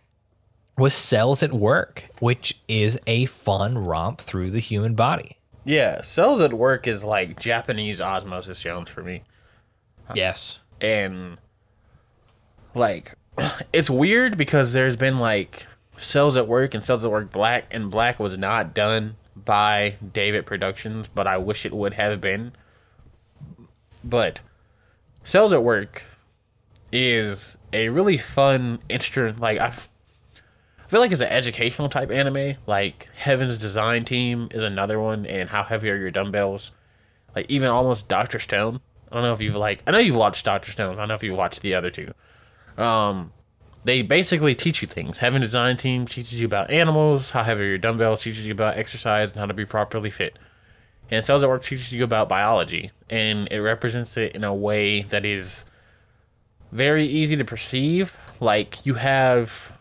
was 0.78 0.93
Cells 0.93 1.41
at 1.43 1.54
Work, 1.54 2.06
which 2.20 2.60
is 2.67 3.00
a 3.08 3.26
fun 3.26 3.78
romp 3.78 4.22
through 4.22 4.52
the 4.52 4.60
human 4.60 4.96
body. 4.96 5.38
Yeah, 5.63 6.02
Cells 6.02 6.41
at 6.41 6.54
Work 6.54 6.88
is 6.88 7.04
like 7.04 7.39
Japanese 7.39 8.00
Osmosis 8.02 8.62
Jones 8.62 8.89
for 8.89 9.04
me. 9.04 9.24
Yes. 10.15 10.62
and 10.80 11.38
like 12.74 13.15
it's 13.74 13.89
weird 13.89 14.38
because 14.38 14.72
there's 14.72 14.96
been 14.96 15.20
like 15.20 15.65
cells 15.98 16.38
at 16.38 16.48
work 16.48 16.74
and 16.74 16.82
cells 16.84 17.04
at 17.04 17.12
work 17.12 17.30
black 17.32 17.65
and 17.72 17.91
black 17.91 18.17
was 18.20 18.38
not 18.38 18.74
done 18.74 19.15
by 19.36 19.96
david 20.13 20.46
productions 20.46 21.10
but 21.13 21.28
i 21.28 21.36
wish 21.38 21.65
it 21.65 21.74
would 21.74 21.96
have 21.96 22.22
been 22.22 22.54
but 24.04 24.39
cells 25.26 25.52
at 25.52 25.63
work 25.63 26.04
is 26.91 27.58
a 27.73 27.89
really 27.89 28.17
fun 28.17 28.80
instrument 28.89 29.39
like 29.39 29.60
i 29.60 29.73
I 30.88 30.89
feel 30.89 31.02
like 31.02 31.12
it's 31.12 31.19
an 31.19 31.28
educational 31.28 31.89
type 31.89 32.12
anime. 32.12 32.56
Like 32.65 33.10
Heaven's 33.13 33.58
Design 33.58 34.06
Team 34.06 34.47
is 34.52 34.63
another 34.63 35.02
one, 35.02 35.26
and 35.26 35.50
How 35.50 35.63
Heavy 35.63 35.89
Are 35.89 35.97
Your 35.97 36.12
Dumbbells? 36.12 36.71
Like 37.36 37.45
even 37.50 37.67
almost 37.67 38.08
Doctor 38.08 38.39
Stone. 38.39 38.80
I 39.12 39.15
don't 39.15 39.23
know 39.23 39.34
if 39.34 39.41
you've 39.41 39.56
like. 39.56 39.84
I 39.86 39.91
know 39.91 39.97
you've 39.97 40.15
watched 40.15 40.45
Doctor 40.45 40.71
Stone. 40.71 40.95
I 40.95 41.00
don't 41.00 41.10
know 41.10 41.15
if 41.15 41.23
you 41.23 41.36
watched 41.36 41.62
the 41.62 41.76
other 41.76 41.89
two. 41.89 42.13
Um, 42.82 43.34
they 43.84 44.02
basically 44.02 44.56
teach 44.56 44.82
you 44.82 44.88
things. 44.88 45.17
Heaven 45.17 45.41
Design 45.41 45.76
Team 45.76 46.06
teaches 46.06 46.39
you 46.39 46.45
about 46.45 46.71
animals. 46.71 47.32
How 47.32 47.43
Heavy 47.43 47.63
Are 47.63 47.67
Your 47.67 47.78
Dumbbells 47.78 48.21
teaches 48.21 48.45
you 48.45 48.54
about 48.54 48.78
exercise 48.78 49.32
and 49.32 49.41
how 49.41 49.45
to 49.45 49.54
be 49.54 49.65
properly 49.65 50.10
fit. 50.10 50.39
And 51.12 51.23
Cells 51.23 51.43
at 51.43 51.50
Work 51.50 51.63
teaches 51.63 51.91
you 51.91 52.06
about 52.06 52.30
biology, 52.30 52.91
and 53.10 53.50
it 53.52 53.60
represents 53.60 54.15
it 54.15 54.38
in 54.38 54.45
a 54.45 54.54
way 54.54 55.02
that 55.04 55.26
is 55.26 55.65
very 56.71 57.06
easy 57.06 57.36
to 57.38 57.45
perceive. 57.45 58.15
Like 58.39 58.86
you 58.86 58.95
have 58.95 59.71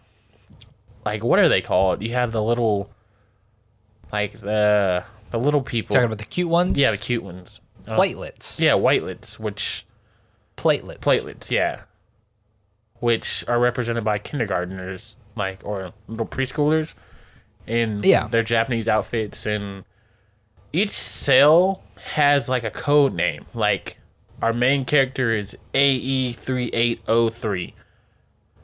like 1.04 1.22
what 1.24 1.38
are 1.38 1.48
they 1.48 1.60
called? 1.60 2.02
You 2.02 2.12
have 2.14 2.32
the 2.32 2.42
little 2.42 2.90
like 4.12 4.40
the 4.40 5.04
the 5.30 5.38
little 5.38 5.62
people. 5.62 5.94
Talking 5.94 6.06
about 6.06 6.18
the 6.18 6.24
cute 6.24 6.48
ones? 6.48 6.78
yeah, 6.78 6.90
the 6.90 6.96
cute 6.98 7.22
ones. 7.22 7.60
Uh, 7.86 7.96
Platelets. 7.98 8.58
yeah, 8.58 8.74
whitelets, 8.74 9.38
which 9.38 9.86
Platelets. 10.56 10.98
platelets, 11.00 11.50
yeah. 11.50 11.82
Which 12.98 13.44
are 13.46 13.58
represented 13.60 14.02
by 14.04 14.18
kindergartners, 14.18 15.14
like 15.36 15.60
or 15.64 15.92
little 16.08 16.26
preschoolers 16.26 16.94
in 17.66 18.00
Yeah. 18.02 18.26
their 18.28 18.42
Japanese 18.42 18.88
outfits 18.88 19.44
and 19.46 19.84
each 20.72 20.90
cell 20.90 21.82
has 22.14 22.48
like 22.48 22.64
a 22.64 22.70
code 22.70 23.12
name. 23.14 23.44
Like 23.54 23.98
our 24.42 24.52
main 24.52 24.84
character 24.84 25.34
is 25.34 25.56
AE 25.74 26.32
three 26.32 26.70
eight 26.72 27.00
oh 27.08 27.28
three. 27.28 27.74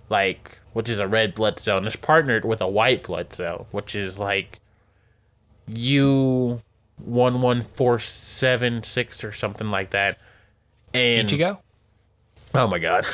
Like 0.09 0.59
which 0.73 0.89
is 0.89 0.99
a 0.99 1.07
red 1.07 1.35
blood 1.35 1.59
cell 1.59 1.79
and 1.79 1.87
is 1.87 1.97
partnered 1.97 2.45
with 2.45 2.61
a 2.61 2.69
white 2.69 3.03
blood 3.05 3.33
cell, 3.33 3.67
which 3.71 3.95
is 3.95 4.19
like 4.19 4.61
U 5.69 6.63
one 6.97 7.41
one 7.41 7.63
four 7.63 7.99
seven 7.99 8.83
six 8.83 9.25
or 9.25 9.33
something 9.33 9.71
like 9.71 9.91
that. 9.91 10.19
And 10.95 11.29
Ichigo? 11.29 11.59
Oh 12.55 12.67
my 12.67 12.79
god. 12.79 13.07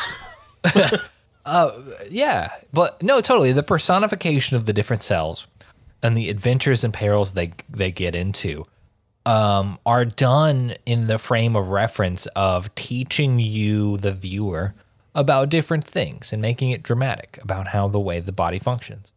uh, 1.47 1.71
Yeah, 2.11 2.51
but 2.73 3.03
no, 3.03 3.21
totally. 3.21 3.53
The 3.53 3.63
personification 3.63 4.57
of 4.57 4.67
the 4.67 4.73
different 4.73 5.03
cells 5.03 5.47
and 6.03 6.17
the 6.17 6.29
adventures 6.29 6.85
and 6.85 6.93
perils 6.93 7.33
they 7.35 7.53
they 7.69 7.91
get 7.91 8.15
into 8.15 8.67
um, 9.29 9.79
are 9.85 10.07
done 10.07 10.75
in 10.87 11.07
the 11.07 11.19
frame 11.19 11.55
of 11.55 11.69
reference 11.69 12.25
of 12.29 12.75
teaching 12.75 13.39
you, 13.39 13.99
the 13.99 14.13
viewer, 14.13 14.75
about 15.15 15.51
different 15.51 15.85
things 15.85 16.33
and 16.33 16.41
making 16.41 16.71
it 16.71 16.83
dramatic 16.83 17.39
about 17.43 17.69
how 17.69 17.89
the 17.89 18.01
way 18.01 18.21
the 18.21 18.33
body 18.33 18.59
functions. 18.59 19.13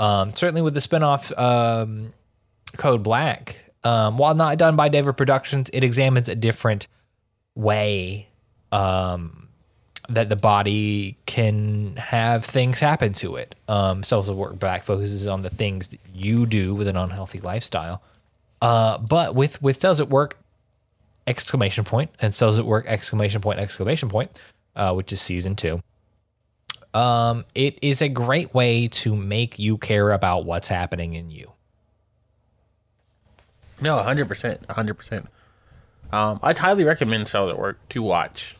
Um, 0.00 0.34
certainly, 0.34 0.62
with 0.62 0.74
the 0.74 0.80
spinoff 0.80 1.30
um, 1.38 2.12
Code 2.76 3.04
Black, 3.04 3.54
um, 3.84 4.18
while 4.18 4.34
not 4.34 4.58
done 4.58 4.74
by 4.74 4.88
David 4.88 5.16
Productions, 5.16 5.70
it 5.72 5.84
examines 5.84 6.28
a 6.28 6.34
different 6.34 6.88
way 7.54 8.26
um, 8.72 9.48
that 10.08 10.28
the 10.28 10.34
body 10.34 11.16
can 11.26 11.94
have 11.98 12.44
things 12.44 12.80
happen 12.80 13.12
to 13.12 13.36
it. 13.36 13.54
Um, 13.68 14.02
Cells 14.02 14.28
of 14.28 14.36
Work 14.36 14.58
Back 14.58 14.82
focuses 14.82 15.28
on 15.28 15.42
the 15.42 15.50
things 15.50 15.88
that 15.88 16.00
you 16.12 16.46
do 16.46 16.74
with 16.74 16.88
an 16.88 16.96
unhealthy 16.96 17.38
lifestyle. 17.38 18.02
Uh, 18.62 18.96
but 18.98 19.34
with 19.34 19.60
with 19.60 19.76
Cells 19.76 20.00
at 20.00 20.08
Work, 20.08 20.38
exclamation 21.26 21.82
point, 21.82 22.10
and 22.20 22.32
so 22.32 22.46
does 22.46 22.58
it 22.58 22.64
Work, 22.64 22.86
exclamation 22.86 23.40
point, 23.40 23.58
exclamation 23.58 24.08
point, 24.08 24.30
uh, 24.76 24.94
which 24.94 25.12
is 25.12 25.20
season 25.20 25.56
two. 25.56 25.80
Um, 26.94 27.44
it 27.56 27.76
is 27.82 28.00
a 28.00 28.08
great 28.08 28.54
way 28.54 28.86
to 28.86 29.16
make 29.16 29.58
you 29.58 29.78
care 29.78 30.12
about 30.12 30.44
what's 30.44 30.68
happening 30.68 31.14
in 31.14 31.30
you. 31.30 31.50
No, 33.80 34.00
hundred 34.00 34.28
percent, 34.28 34.64
hundred 34.70 34.94
percent. 34.94 35.28
Um, 36.12 36.38
I'd 36.40 36.58
highly 36.58 36.84
recommend 36.84 37.26
Cells 37.26 37.50
at 37.50 37.58
Work 37.58 37.80
to 37.88 38.02
watch. 38.02 38.56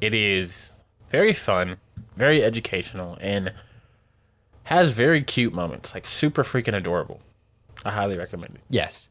It 0.00 0.14
is 0.14 0.74
very 1.08 1.32
fun, 1.32 1.78
very 2.16 2.44
educational, 2.44 3.18
and 3.20 3.52
has 4.64 4.92
very 4.92 5.22
cute 5.22 5.52
moments, 5.52 5.92
like 5.92 6.06
super 6.06 6.44
freaking 6.44 6.76
adorable. 6.76 7.20
I 7.84 7.90
highly 7.90 8.16
recommend 8.16 8.54
it. 8.54 8.60
Yes. 8.68 9.08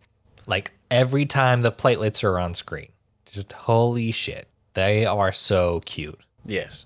Like 0.50 0.74
every 0.90 1.26
time 1.26 1.62
the 1.62 1.72
platelets 1.72 2.24
are 2.24 2.40
on 2.40 2.56
screen. 2.56 2.90
Just 3.28 3.54
holy 3.54 4.12
shit. 4.12 4.48
They 4.74 5.06
are 5.06 5.32
so 5.32 5.82
cute. 5.86 6.20
Yes. 6.46 6.86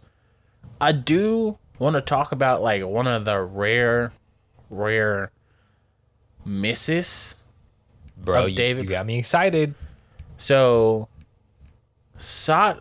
I 0.82 0.92
do 0.92 1.58
want 1.80 1.96
to 1.96 2.02
talk 2.02 2.34
about 2.34 2.62
like 2.62 2.84
one 2.84 3.08
of 3.08 3.24
the 3.24 3.40
rare, 3.40 4.12
rare 4.70 5.32
misses. 6.46 7.44
Bro, 8.18 8.48
you, 8.48 8.56
David- 8.56 8.84
you 8.84 8.90
got 8.90 9.06
me 9.06 9.18
excited. 9.18 9.74
So, 10.38 11.08
Sa- 12.18 12.76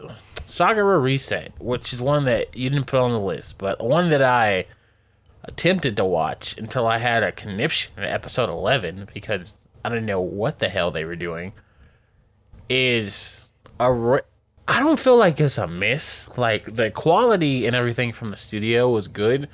Sakurada 0.47 1.01
Reset, 1.01 1.53
which 1.61 1.93
is 1.93 2.01
one 2.01 2.25
that 2.25 2.57
you 2.57 2.71
didn't 2.71 2.87
put 2.87 3.01
on 3.01 3.13
the 3.13 3.21
list, 3.21 3.57
but 3.59 3.85
one 3.85 4.11
that 4.11 4.23
I 4.23 4.67
attempted 5.45 5.97
to 5.97 6.05
watch 6.05 6.57
until 6.59 6.87
I 6.87 6.99
had 6.99 7.23
a 7.23 7.31
conniption 7.33 7.93
in 7.97 8.05
episode 8.05 8.49
11 8.51 9.09
because 9.13 9.67
I 9.85 9.89
don't 9.89 10.07
know 10.07 10.21
what 10.21 10.59
the 10.59 10.69
hell 10.69 10.91
they 10.91 11.05
were 11.05 11.17
doing, 11.17 11.53
is 12.69 13.43
a. 13.79 13.93
Re- 13.93 14.21
I 14.69 14.81
don't 14.81 14.99
feel 14.99 15.17
like 15.17 15.41
it's 15.41 15.59
a 15.59 15.67
miss. 15.67 16.29
Like, 16.37 16.77
the 16.77 16.91
quality 16.91 17.67
and 17.67 17.75
everything 17.75 18.13
from 18.13 18.31
the 18.31 18.37
studio 18.37 18.89
was 18.89 19.09
good. 19.09 19.49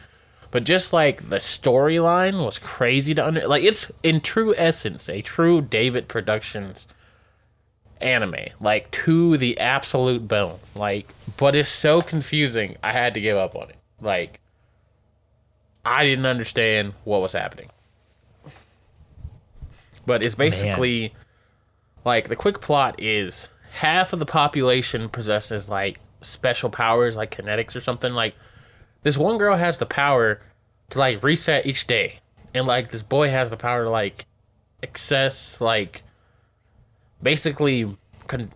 But 0.50 0.64
just 0.64 0.92
like 0.92 1.28
the 1.28 1.36
storyline 1.36 2.44
was 2.44 2.58
crazy 2.58 3.14
to 3.14 3.26
under 3.26 3.46
like 3.46 3.62
it's 3.64 3.90
in 4.02 4.20
true 4.20 4.54
essence 4.56 5.08
a 5.08 5.20
true 5.20 5.60
David 5.60 6.08
Productions 6.08 6.86
anime, 8.00 8.46
like 8.60 8.90
to 8.92 9.36
the 9.36 9.58
absolute 9.58 10.26
bone. 10.26 10.58
Like, 10.74 11.12
but 11.36 11.54
it's 11.54 11.68
so 11.68 12.00
confusing. 12.00 12.76
I 12.82 12.92
had 12.92 13.14
to 13.14 13.20
give 13.20 13.36
up 13.36 13.54
on 13.56 13.68
it. 13.68 13.76
Like, 14.00 14.40
I 15.84 16.04
didn't 16.04 16.26
understand 16.26 16.94
what 17.04 17.20
was 17.20 17.32
happening. 17.32 17.68
But 20.08 20.22
it's 20.22 20.34
basically 20.34 21.12
like 22.02 22.28
the 22.28 22.34
quick 22.34 22.62
plot 22.62 22.98
is 22.98 23.50
half 23.72 24.14
of 24.14 24.18
the 24.18 24.24
population 24.26 25.10
possesses 25.10 25.68
like 25.68 26.00
special 26.22 26.70
powers, 26.70 27.14
like 27.14 27.30
kinetics 27.30 27.76
or 27.76 27.82
something. 27.82 28.14
Like, 28.14 28.34
this 29.02 29.18
one 29.18 29.36
girl 29.36 29.56
has 29.56 29.76
the 29.76 29.84
power 29.84 30.40
to 30.88 30.98
like 30.98 31.22
reset 31.22 31.66
each 31.66 31.86
day, 31.86 32.20
and 32.54 32.66
like 32.66 32.90
this 32.90 33.02
boy 33.02 33.28
has 33.28 33.50
the 33.50 33.58
power 33.58 33.84
to 33.84 33.90
like 33.90 34.24
access 34.82 35.60
like 35.60 36.02
basically 37.22 37.94
con- 38.28 38.50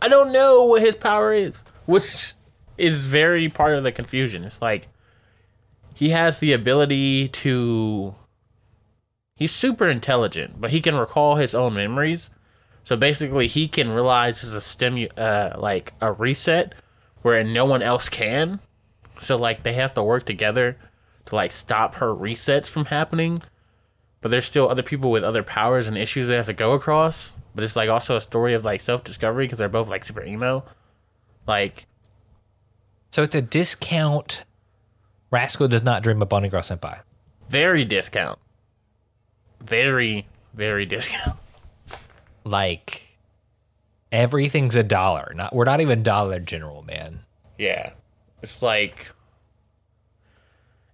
I 0.00 0.06
don't 0.06 0.30
know 0.30 0.62
what 0.62 0.80
his 0.80 0.94
power 0.94 1.32
is, 1.32 1.60
which 1.86 2.34
is 2.76 3.00
very 3.00 3.48
part 3.48 3.74
of 3.74 3.82
the 3.82 3.90
confusion. 3.90 4.44
It's 4.44 4.62
like 4.62 4.86
he 5.96 6.10
has 6.10 6.38
the 6.38 6.52
ability 6.52 7.26
to 7.28 8.14
he's 9.38 9.52
super 9.52 9.86
intelligent, 9.86 10.60
but 10.60 10.70
he 10.70 10.80
can 10.80 10.96
recall 10.96 11.36
his 11.36 11.54
own 11.54 11.74
memories. 11.74 12.30
So 12.84 12.96
basically 12.96 13.46
he 13.46 13.68
can 13.68 13.90
realize 13.90 14.42
as 14.42 14.54
a 14.54 14.60
stimu 14.60 15.10
uh 15.16 15.58
like 15.58 15.94
a 16.00 16.12
reset 16.12 16.74
where 17.22 17.42
no 17.44 17.64
one 17.64 17.82
else 17.82 18.08
can. 18.08 18.60
So 19.18 19.36
like 19.36 19.62
they 19.62 19.74
have 19.74 19.94
to 19.94 20.02
work 20.02 20.26
together 20.26 20.76
to 21.26 21.34
like 21.34 21.52
stop 21.52 21.96
her 21.96 22.14
resets 22.14 22.68
from 22.68 22.86
happening 22.86 23.38
but 24.20 24.30
there's 24.30 24.46
still 24.46 24.68
other 24.68 24.82
people 24.82 25.10
with 25.10 25.22
other 25.22 25.42
powers 25.42 25.86
and 25.86 25.96
issues 25.96 26.26
they 26.28 26.34
have 26.34 26.46
to 26.46 26.52
go 26.52 26.72
across. 26.72 27.34
But 27.54 27.64
it's 27.64 27.76
like 27.76 27.88
also 27.88 28.16
a 28.16 28.20
story 28.20 28.54
of 28.54 28.64
like 28.64 28.80
self 28.80 29.04
discovery 29.04 29.46
because 29.46 29.58
they're 29.58 29.68
both 29.68 29.88
like 29.88 30.04
super 30.04 30.24
emo. 30.24 30.64
Like, 31.46 31.86
So 33.10 33.22
it's 33.22 33.34
a 33.34 33.42
discount. 33.42 34.44
Rascal 35.30 35.68
does 35.68 35.82
not 35.82 36.02
dream 36.02 36.20
of 36.22 36.28
Bunny 36.28 36.48
Girl 36.48 36.62
Senpai. 36.62 37.00
very 37.48 37.84
discount. 37.84 38.38
Very, 39.60 40.26
very 40.54 40.86
discount. 40.86 41.38
Like 42.44 43.02
everything's 44.10 44.76
a 44.76 44.82
dollar. 44.82 45.32
Not 45.34 45.54
we're 45.54 45.64
not 45.64 45.80
even 45.80 46.02
Dollar 46.02 46.38
General, 46.40 46.82
man. 46.82 47.20
Yeah. 47.58 47.92
It's 48.42 48.62
like. 48.62 49.10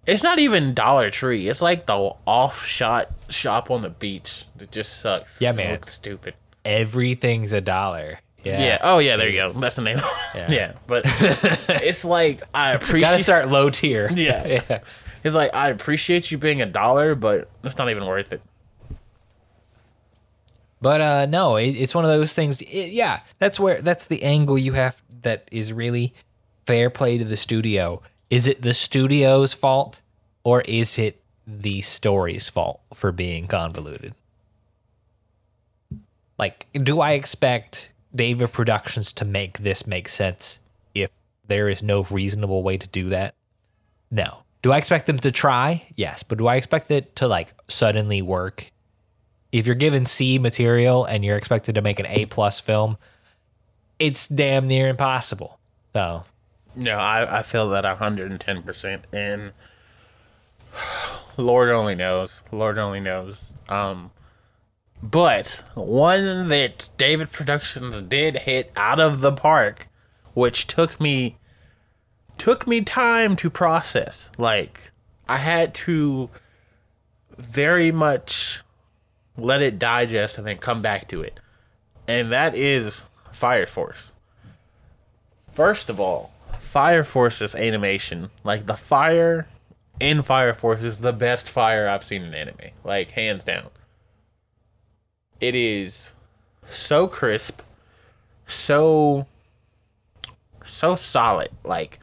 It's 0.06 0.22
not 0.22 0.38
even 0.38 0.74
Dollar 0.74 1.10
Tree. 1.10 1.48
It's 1.48 1.62
like 1.62 1.86
the 1.86 2.12
off 2.26 2.66
shot 2.66 3.10
shop 3.30 3.70
on 3.70 3.80
the 3.82 3.88
beach 3.90 4.44
that 4.56 4.70
just 4.70 5.00
sucks. 5.00 5.40
Yeah, 5.40 5.50
It 5.50 5.56
man. 5.56 5.72
looks 5.72 5.94
stupid. 5.94 6.34
Everything's 6.64 7.52
a 7.54 7.60
dollar. 7.60 8.18
Yeah. 8.42 8.60
Yeah. 8.60 8.78
Oh, 8.82 8.98
yeah. 8.98 9.16
There 9.16 9.28
you 9.30 9.38
go. 9.38 9.52
That's 9.52 9.76
the 9.76 9.82
name. 9.82 10.00
Yeah. 10.34 10.50
Yeah. 10.50 10.72
But 10.88 11.04
it's 11.06 12.04
like 12.04 12.42
I 12.52 12.72
appreciate. 12.74 13.00
Gotta 13.10 13.22
start 13.22 13.48
low 13.48 13.70
tier. 13.70 14.10
Yeah. 14.14 14.46
yeah. 14.68 14.80
It's 15.22 15.34
like 15.34 15.54
I 15.54 15.70
appreciate 15.70 16.30
you 16.30 16.36
being 16.38 16.60
a 16.60 16.66
dollar, 16.66 17.14
but 17.14 17.48
it's 17.62 17.78
not 17.78 17.88
even 17.90 18.04
worth 18.04 18.32
it. 18.32 18.42
But 20.84 21.00
uh, 21.00 21.24
no, 21.24 21.56
it, 21.56 21.70
it's 21.70 21.94
one 21.94 22.04
of 22.04 22.10
those 22.10 22.34
things. 22.34 22.60
It, 22.60 22.92
yeah, 22.92 23.20
that's 23.38 23.58
where 23.58 23.80
that's 23.80 24.04
the 24.04 24.22
angle 24.22 24.58
you 24.58 24.74
have 24.74 25.02
that 25.22 25.48
is 25.50 25.72
really 25.72 26.12
fair 26.66 26.90
play 26.90 27.16
to 27.16 27.24
the 27.24 27.38
studio. 27.38 28.02
Is 28.28 28.46
it 28.46 28.60
the 28.60 28.74
studio's 28.74 29.54
fault 29.54 30.02
or 30.44 30.60
is 30.68 30.98
it 30.98 31.22
the 31.46 31.80
story's 31.80 32.50
fault 32.50 32.82
for 32.92 33.12
being 33.12 33.46
convoluted? 33.46 34.12
Like, 36.38 36.66
do 36.74 37.00
I 37.00 37.12
expect 37.12 37.88
David 38.14 38.52
Productions 38.52 39.10
to 39.14 39.24
make 39.24 39.60
this 39.60 39.86
make 39.86 40.10
sense 40.10 40.60
if 40.94 41.08
there 41.48 41.70
is 41.70 41.82
no 41.82 42.02
reasonable 42.10 42.62
way 42.62 42.76
to 42.76 42.88
do 42.88 43.08
that? 43.08 43.34
No. 44.10 44.42
Do 44.60 44.70
I 44.70 44.76
expect 44.76 45.06
them 45.06 45.18
to 45.20 45.32
try? 45.32 45.86
Yes, 45.96 46.22
but 46.22 46.36
do 46.36 46.46
I 46.46 46.56
expect 46.56 46.90
it 46.90 47.16
to 47.16 47.26
like 47.26 47.54
suddenly 47.68 48.20
work 48.20 48.70
if 49.54 49.66
you're 49.66 49.76
given 49.76 50.04
C 50.04 50.36
material 50.36 51.04
and 51.04 51.24
you're 51.24 51.36
expected 51.36 51.76
to 51.76 51.80
make 51.80 52.00
an 52.00 52.06
A 52.08 52.26
plus 52.26 52.58
film, 52.58 52.98
it's 54.00 54.26
damn 54.26 54.66
near 54.66 54.88
impossible. 54.88 55.60
So 55.92 56.24
No, 56.74 56.96
I, 56.96 57.38
I 57.38 57.42
feel 57.42 57.70
that 57.70 57.84
110%. 57.84 59.02
And 59.12 59.52
Lord 61.36 61.70
only 61.70 61.94
knows. 61.94 62.42
Lord 62.50 62.78
only 62.78 62.98
knows. 62.98 63.54
Um, 63.68 64.10
but 65.00 65.62
one 65.74 66.48
that 66.48 66.88
David 66.98 67.30
Productions 67.30 68.00
did 68.00 68.38
hit 68.38 68.72
out 68.74 68.98
of 68.98 69.20
the 69.20 69.30
park, 69.30 69.86
which 70.34 70.66
took 70.66 71.00
me 71.00 71.36
took 72.38 72.66
me 72.66 72.80
time 72.80 73.36
to 73.36 73.48
process. 73.50 74.30
Like 74.36 74.90
I 75.28 75.36
had 75.36 75.74
to 75.74 76.28
very 77.38 77.92
much 77.92 78.63
let 79.36 79.62
it 79.62 79.78
digest 79.78 80.38
and 80.38 80.46
then 80.46 80.58
come 80.58 80.82
back 80.82 81.08
to 81.08 81.22
it. 81.22 81.40
And 82.06 82.30
that 82.32 82.54
is 82.54 83.06
Fire 83.32 83.66
Force. 83.66 84.12
First 85.52 85.88
of 85.88 86.00
all, 86.00 86.32
Fire 86.58 87.04
Force's 87.04 87.54
animation, 87.54 88.30
like 88.42 88.66
the 88.66 88.76
fire 88.76 89.46
in 90.00 90.22
Fire 90.22 90.54
Force 90.54 90.82
is 90.82 90.98
the 90.98 91.12
best 91.12 91.50
fire 91.50 91.88
I've 91.88 92.04
seen 92.04 92.22
in 92.22 92.34
anime, 92.34 92.72
like 92.82 93.12
hands 93.12 93.44
down. 93.44 93.70
It 95.40 95.54
is 95.54 96.14
so 96.66 97.06
crisp, 97.06 97.60
so 98.46 99.26
so 100.64 100.94
solid. 100.94 101.50
Like 101.64 102.00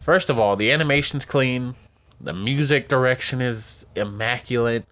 first 0.00 0.30
of 0.30 0.38
all, 0.38 0.56
the 0.56 0.72
animation's 0.72 1.24
clean, 1.24 1.74
the 2.20 2.32
music 2.32 2.88
direction 2.88 3.40
is 3.40 3.86
immaculate, 3.94 4.84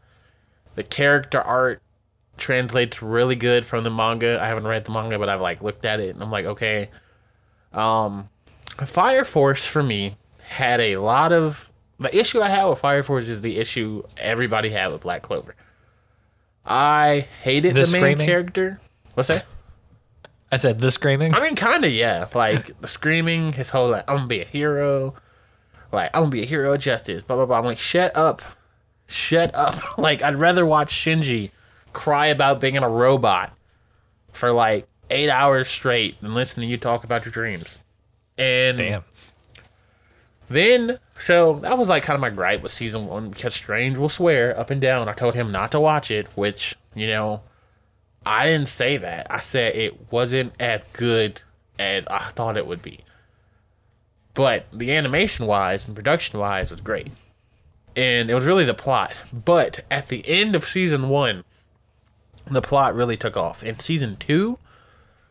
the 0.75 0.83
character 0.83 1.41
art 1.41 1.83
translates 2.37 3.03
really 3.03 3.37
good 3.37 3.65
from 3.65 3.85
the 3.85 3.91
manga. 3.91 4.41
I 4.43 4.47
haven't 4.49 4.67
read 4.67 4.85
the 4.85 4.93
manga, 4.93 5.19
but 5.19 5.29
I've 5.29 5.41
like 5.41 5.63
looked 5.63 5.85
at 5.85 6.01
it 6.01 6.15
and 6.15 6.23
I'm 6.23 6.31
like, 6.31 6.47
okay. 6.47 6.91
Um 7.73 8.29
Fire 8.87 9.25
Force 9.25 9.67
for 9.67 9.83
me 9.83 10.17
had 10.43 10.81
a 10.81 10.97
lot 10.97 11.33
of 11.33 11.71
the 11.99 12.17
issue 12.19 12.41
I 12.41 12.49
had 12.49 12.65
with 12.65 12.79
Fire 12.79 13.03
Force 13.03 13.29
is 13.29 13.43
the 13.43 13.59
issue 13.59 14.03
everybody 14.17 14.71
had 14.71 14.91
with 14.93 15.03
Black 15.03 15.23
Clover. 15.23 15.55
I 16.65 17.27
hated 17.43 17.75
The 17.75 17.83
the, 17.83 17.93
main 17.93 18.01
screaming? 18.03 18.27
character. 18.27 18.81
What's 19.15 19.29
that? 19.29 19.45
I 20.53 20.57
said 20.57 20.81
the 20.81 20.91
screaming. 20.91 21.35
I 21.35 21.41
mean, 21.41 21.55
kind 21.57 21.85
of, 21.85 21.93
yeah. 21.93 22.27
Like 22.35 22.81
the 22.81 22.89
screaming, 22.89 23.53
his 23.53 23.71
whole 23.71 23.91
like, 23.91 24.05
I'm 24.09 24.17
gonna 24.17 24.27
be 24.29 24.41
a 24.41 24.45
hero. 24.47 25.15
Like 25.93 26.11
I'm 26.15 26.23
gonna 26.23 26.31
be 26.31 26.43
a 26.43 26.47
hero 26.47 26.73
of 26.73 26.81
justice. 26.81 27.23
Blah 27.23 27.37
blah 27.37 27.47
blah. 27.47 27.59
I'm 27.59 27.65
like, 27.65 27.79
shut 27.79 28.17
up, 28.17 28.43
shut 29.11 29.55
up. 29.55 29.77
Like 29.99 30.23
I'd 30.23 30.37
rather 30.39 30.65
watch 30.65 30.95
Shinji 30.95 31.51
cry 31.93 32.29
about 32.29 32.61
being 32.61 32.79
a 32.79 32.89
robot 32.89 33.53
for 34.33 34.53
like 34.53 34.87
eight 35.11 35.29
hours 35.29 35.69
straight 35.69 36.21
than 36.23 36.35
listen 36.35 36.63
to 36.63 36.67
you 36.67 36.79
talk 36.79 37.05
about 37.05 37.25
your 37.25 37.33
dreams. 37.33 37.79
And 38.39 38.79
Damn. 38.79 39.05
then, 40.49 40.99
so 41.19 41.59
that 41.61 41.77
was 41.77 41.89
like 41.89 42.03
kind 42.03 42.15
of 42.15 42.21
my 42.21 42.31
gripe 42.31 42.63
with 42.63 42.73
season 42.73 43.07
one 43.07 43.29
because 43.29 43.55
Strange 43.55 43.99
will 43.99 44.09
swear 44.09 44.59
up 44.59 44.71
and 44.71 44.81
down. 44.81 45.09
I 45.09 45.13
told 45.13 45.35
him 45.35 45.53
not 45.53 45.73
to 45.73 45.81
watch 45.81 46.11
it, 46.11 46.27
which, 46.35 46.77
you 46.95 47.07
know, 47.07 47.43
I 48.25 48.47
didn't 48.47 48.69
say 48.69 48.97
that. 48.97 49.27
I 49.29 49.41
said 49.41 49.75
it 49.75 50.11
wasn't 50.11 50.55
as 50.59 50.85
good 50.93 51.43
as 51.79 52.07
I 52.07 52.31
thought 52.31 52.57
it 52.57 52.67
would 52.67 52.83
be. 52.83 53.01
But 54.33 54.67
the 54.73 54.93
animation 54.93 55.47
wise 55.47 55.87
and 55.87 55.97
production 55.97 56.39
wise 56.39 56.71
was 56.71 56.81
great. 56.81 57.09
And 57.97 58.31
it 58.31 58.35
was 58.35 58.45
really 58.45 58.65
the 58.65 58.75
plot. 58.75 59.13
But 59.33 59.85
at 59.91 60.09
the 60.09 60.27
end 60.29 60.55
of 60.55 60.65
season 60.65 61.09
one, 61.09 61.45
the 62.51 62.63
plot 62.63 62.95
really 62.95 63.17
took 63.17 63.37
off. 63.37 63.63
In 63.63 63.79
season 63.79 64.17
two, 64.17 64.59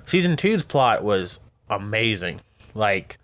season 0.06 0.38
two's 0.38 0.64
plot 0.64 1.04
was 1.04 1.40
amazing. 1.70 2.42
Like, 2.74 3.18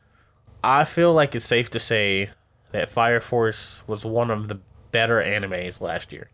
I 0.63 0.86
feel 0.86 1.13
like 1.13 1.36
it's 1.36 1.45
safe 1.45 1.69
to 1.71 1.80
say 1.80 2.30
that 2.71 2.91
Fire 2.91 3.19
Force 3.21 3.84
was 3.88 4.04
one 4.06 4.32
of 4.32 4.48
the 4.48 4.60
better 4.91 5.21
animes 5.21 5.80
last 5.82 6.12
year. 6.12 6.30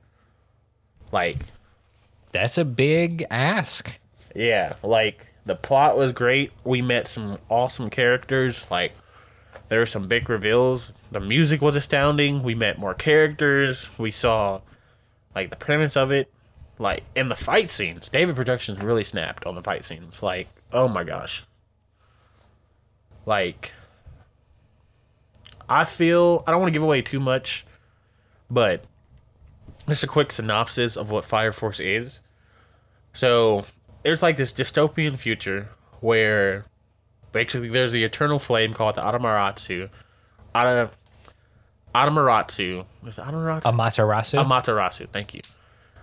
Like, 1.12 1.38
That's 2.32 2.58
a 2.58 2.66
big 2.66 3.26
ask. 3.30 4.00
yeah, 4.34 4.74
like 4.82 5.28
the 5.46 5.56
plot 5.56 5.98
was 5.98 6.14
great. 6.14 6.52
We 6.64 6.82
met 6.82 7.08
some 7.08 7.38
awesome 7.50 7.90
characters. 7.90 8.66
Like 8.72 8.94
there 9.72 9.80
were 9.80 9.86
some 9.86 10.10
big 10.10 10.30
reveals. 10.30 10.92
The 11.14 11.22
music 11.22 11.62
was 11.62 11.78
astounding. 11.78 12.44
We 12.44 12.54
met 12.54 12.78
more 12.78 12.94
characters. 12.94 13.90
We 13.98 14.12
saw 14.12 14.60
like 15.34 15.50
the 15.50 15.56
premise 15.56 15.96
of 15.96 16.12
it. 16.12 16.30
Like 16.78 17.04
in 17.16 17.30
the 17.30 17.38
fight 17.38 17.70
scenes, 17.70 18.10
David 18.10 18.36
Productions 18.36 18.82
really 18.82 19.06
snapped 19.06 19.46
on 19.46 19.56
the 19.56 19.64
fight 19.64 19.86
scenes. 19.86 20.22
Like, 20.22 20.50
oh 20.74 20.90
my 20.90 21.06
gosh. 21.06 21.46
Like 23.26 23.72
I 25.70 25.86
feel 25.86 26.44
I 26.46 26.52
don't 26.52 26.60
want 26.60 26.68
to 26.68 26.78
give 26.78 26.84
away 26.84 27.02
too 27.02 27.22
much, 27.22 27.66
but 28.50 28.84
just 29.88 30.04
a 30.04 30.08
quick 30.08 30.34
synopsis 30.34 30.98
of 30.98 31.12
what 31.12 31.24
Fire 31.24 31.54
Force 31.54 31.80
is. 31.80 32.22
So 33.14 33.64
there's 34.04 34.22
like 34.22 34.36
this 34.36 34.52
dystopian 34.52 35.18
future 35.18 35.70
where 36.02 36.66
basically 37.32 37.70
there's 37.70 37.92
the 37.92 38.04
eternal 38.04 38.40
flame 38.40 38.74
called 38.74 38.96
the 38.96 39.02
Atamaratsu. 39.02 39.90
Ata, 40.56 40.90
Atamaratsu. 41.94 42.86
Is 43.06 43.18
it 43.18 43.22
Atamaratsu? 43.26 43.62
Amaterasu. 43.64 44.44
Amaterasu, 44.46 45.10
thank 45.10 45.34
you. 45.34 45.42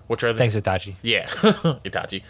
Which 0.06 0.22
are 0.24 0.32
the 0.32 0.38
Thanks, 0.38 0.56
Itachi. 0.56 0.94
yeah, 1.02 1.26
Itachi. 1.84 2.22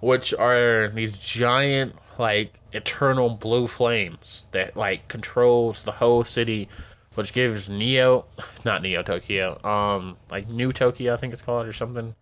Which 0.00 0.34
are 0.34 0.88
these 0.88 1.16
giant, 1.18 1.94
like, 2.18 2.52
eternal 2.72 3.30
blue 3.30 3.66
flames 3.66 4.44
that, 4.52 4.76
like, 4.76 5.08
controls 5.08 5.84
the 5.84 5.92
whole 5.92 6.24
city, 6.24 6.68
which 7.14 7.32
gives 7.32 7.70
Neo, 7.70 8.26
not 8.64 8.82
Neo 8.82 9.02
Tokyo, 9.02 9.58
um, 9.66 10.18
like, 10.30 10.48
New 10.48 10.70
Tokyo, 10.72 11.14
I 11.14 11.16
think 11.16 11.32
it's 11.32 11.40
called, 11.40 11.66
or 11.66 11.72
something. 11.72 12.14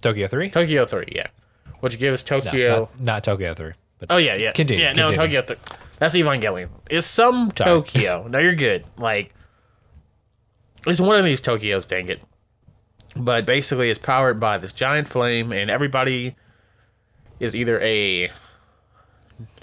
Tokyo 0.00 0.28
3? 0.28 0.48
Tokyo 0.50 0.86
3, 0.86 1.04
yeah. 1.14 1.26
Which 1.80 1.98
gives 1.98 2.22
No, 2.30 2.40
Tokyo. 2.40 2.78
not, 2.78 3.00
not 3.00 3.24
Tokyo 3.24 3.52
3. 3.52 3.72
But 3.98 4.12
oh, 4.12 4.16
yeah, 4.18 4.36
yeah. 4.36 4.52
Continue, 4.52 4.84
Yeah, 4.84 4.92
no. 4.92 5.08
Tokyo 5.08 5.42
3. 5.42 5.56
That's 5.98 6.14
Evangelion. 6.14 6.68
It's 6.90 7.06
some 7.06 7.50
Sorry. 7.56 7.76
Tokyo. 7.76 8.26
no, 8.30 8.38
you're 8.38 8.54
good. 8.54 8.84
Like, 8.98 9.34
it's 10.86 11.00
one 11.00 11.16
of 11.16 11.24
these 11.24 11.40
Tokyos, 11.40 11.86
dang 11.86 12.08
it. 12.08 12.20
But 13.16 13.46
basically, 13.46 13.88
it's 13.90 13.98
powered 13.98 14.38
by 14.38 14.58
this 14.58 14.72
giant 14.72 15.08
flame, 15.08 15.52
and 15.52 15.70
everybody 15.70 16.36
is 17.40 17.54
either 17.54 17.80
a 17.80 18.30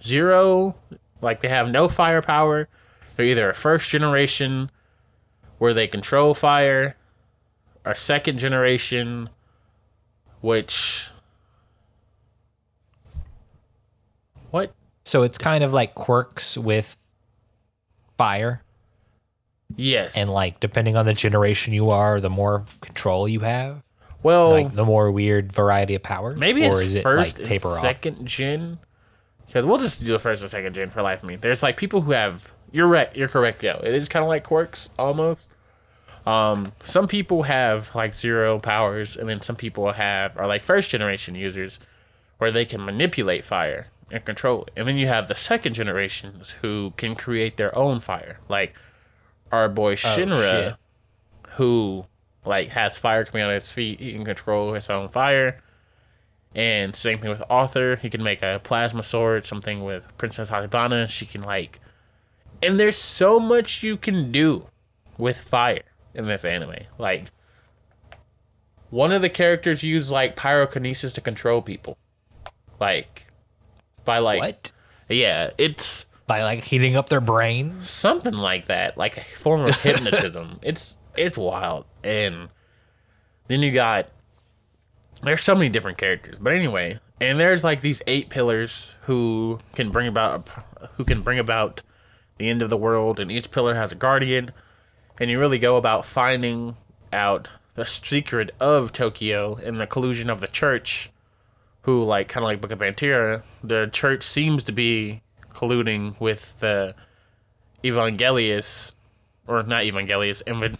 zero, 0.02 0.76
like 1.22 1.42
they 1.42 1.50
have 1.50 1.70
no 1.70 1.88
firepower, 1.88 2.68
they're 3.16 3.26
either 3.26 3.50
a 3.50 3.54
first 3.54 3.90
generation 3.90 4.72
where 5.60 5.74
they 5.74 5.88
control 5.88 6.34
fire, 6.34 6.98
or 7.86 7.94
second 7.94 8.38
generation, 8.40 9.30
which. 10.42 11.10
What? 14.54 14.72
So 15.04 15.24
it's 15.24 15.40
kind 15.40 15.64
of 15.64 15.74
like 15.74 15.96
quirks 15.96 16.60
with 16.60 16.96
fire. 18.20 18.62
Yes. 19.76 20.14
And 20.16 20.30
like 20.30 20.60
depending 20.60 20.96
on 20.96 21.08
the 21.08 21.16
generation 21.16 21.74
you 21.74 21.90
are, 21.90 22.20
the 22.20 22.30
more 22.30 22.64
control 22.80 23.28
you 23.28 23.40
have. 23.40 23.82
well, 24.22 24.52
Like 24.52 24.76
the 24.76 24.86
more 24.86 25.10
weird 25.10 25.52
variety 25.52 25.96
of 25.96 26.04
powers. 26.04 26.38
Maybe 26.38 26.68
or 26.68 26.74
it's 26.78 26.90
is 26.90 26.94
it 26.94 27.02
first 27.02 27.40
like 27.40 27.48
taper 27.48 27.70
and 27.70 27.78
off? 27.78 27.82
second 27.82 28.28
gen. 28.28 28.78
Because 29.48 29.66
we'll 29.66 29.80
just 29.80 30.02
do 30.02 30.12
the 30.12 30.20
first 30.20 30.44
and 30.44 30.52
second 30.52 30.76
gen 30.76 30.92
for 30.92 31.02
life 31.02 31.24
of 31.24 31.30
me. 31.30 31.36
There's 31.36 31.64
like 31.64 31.76
people 31.76 32.02
who 32.02 32.12
have. 32.12 32.54
You're 32.72 32.88
right. 32.88 33.14
You're 33.16 33.28
correct. 33.30 33.64
Yo, 33.64 33.82
it 33.84 33.96
is 33.96 34.08
kind 34.08 34.22
of 34.22 34.30
like 34.30 34.44
quirks 34.44 34.90
almost. 35.00 35.48
Um, 36.28 36.74
some 36.84 37.08
people 37.08 37.42
have 37.44 37.90
like 37.96 38.14
zero 38.14 38.60
powers, 38.60 39.18
and 39.18 39.28
then 39.28 39.42
some 39.42 39.56
people 39.56 39.94
have 39.94 40.38
are 40.38 40.46
like 40.46 40.62
first 40.62 40.92
generation 40.92 41.34
users, 41.34 41.80
where 42.38 42.52
they 42.52 42.66
can 42.66 42.86
manipulate 42.86 43.44
fire 43.44 43.88
and 44.12 44.24
control 44.26 44.64
it. 44.64 44.74
And 44.76 44.88
then 44.88 44.98
you 44.98 45.08
have 45.08 45.28
the 45.28 45.36
second 45.36 45.74
generations 45.74 46.52
who 46.62 46.94
can 46.98 47.16
create 47.16 47.58
their 47.58 47.76
own 47.78 48.00
fire, 48.00 48.40
like 48.50 48.76
our 49.52 49.70
boy 49.70 49.94
oh, 49.94 49.96
Shinra, 49.96 50.52
shit. 50.52 50.76
who 51.52 52.06
like 52.46 52.70
has 52.70 52.98
fire 52.98 53.24
coming 53.24 53.44
out 53.44 53.52
of 53.52 53.62
his 53.62 53.72
feet. 53.72 54.00
He 54.00 54.14
can 54.14 54.26
control 54.26 54.74
his 54.74 54.90
own 54.90 55.10
fire. 55.10 55.62
And 56.56 56.96
same 56.96 57.20
thing 57.20 57.32
with 57.32 57.44
Arthur. 57.50 57.96
He 57.96 58.10
can 58.10 58.22
make 58.22 58.44
a 58.44 58.60
plasma 58.64 59.04
sword. 59.04 59.46
Something 59.46 59.84
with 59.84 60.16
Princess 60.18 60.50
Haribana. 60.50 61.10
She 61.10 61.26
can 61.26 61.42
like, 61.42 61.80
and 62.62 62.80
there's 62.80 62.98
so 62.98 63.40
much 63.40 63.84
you 63.84 63.98
can 63.98 64.32
do 64.32 64.68
with 65.18 65.38
fire 65.38 65.84
in 66.14 66.28
this 66.28 66.46
anime. 66.46 66.76
Like, 67.00 67.32
one 68.90 69.12
of 69.12 69.24
the 69.24 69.30
characters 69.30 69.82
use 69.82 70.12
like 70.12 70.36
pyrokinesis 70.36 71.14
to 71.14 71.22
control 71.22 71.64
people, 71.64 71.98
like 72.80 73.26
by 74.06 74.20
like 74.20 74.40
What? 74.42 74.72
yeah, 75.10 75.52
it's 75.58 76.06
By 76.28 76.44
like 76.44 76.64
heating 76.64 76.96
up 76.96 77.10
their 77.10 77.22
brain? 77.22 77.82
something 77.84 78.34
like 78.36 78.66
that, 78.68 78.98
like 78.98 79.18
a 79.18 79.24
form 79.38 79.62
of 79.66 79.76
hypnotism. 79.82 80.60
it's 80.64 80.98
it's 81.18 81.38
wild, 81.38 81.86
and 82.04 82.50
then 83.48 83.62
you 83.62 83.72
got 83.72 84.10
there's 85.22 85.44
so 85.44 85.56
many 85.56 85.70
different 85.70 85.98
characters, 85.98 86.38
but 86.40 86.54
anyway, 86.54 87.00
and 87.22 87.40
there's 87.40 87.64
like 87.64 87.82
these 87.82 88.02
eight 88.08 88.30
pillars 88.30 88.96
who 89.04 89.60
can 89.76 89.90
bring 89.90 90.08
about 90.08 90.50
who 90.96 91.04
can 91.06 91.22
bring 91.22 91.40
about 91.40 91.82
the 92.38 92.50
end 92.50 92.62
of 92.62 92.70
the 92.70 92.78
world, 92.78 93.20
and 93.20 93.32
each 93.32 93.52
pillar 93.52 93.76
has 93.76 93.92
a 93.92 93.96
guardian, 93.96 94.52
and 95.20 95.30
you 95.30 95.40
really 95.40 95.60
go 95.60 95.78
about 95.78 96.06
finding 96.06 96.76
out 97.14 97.48
the 97.76 97.86
secret 97.86 98.50
of 98.60 98.92
Tokyo 98.92 99.56
and 99.56 99.80
the 99.80 99.88
collusion 99.88 100.30
of 100.30 100.40
the 100.42 100.48
church, 100.48 101.10
who 101.84 102.04
like 102.04 102.28
kind 102.28 102.44
of 102.44 102.48
like 102.48 102.62
Book 102.62 102.72
of 102.72 102.80
Bantorra, 102.80 103.44
the 103.64 103.88
church 103.92 104.24
seems 104.24 104.64
to 104.64 104.72
be 104.72 105.22
colluding 105.52 106.20
with 106.20 106.56
the 106.60 106.96
Evangelius, 107.84 108.96
or 109.48 109.64
not 109.64 109.84
Evangelius, 109.84 110.42
Evan. 110.48 110.78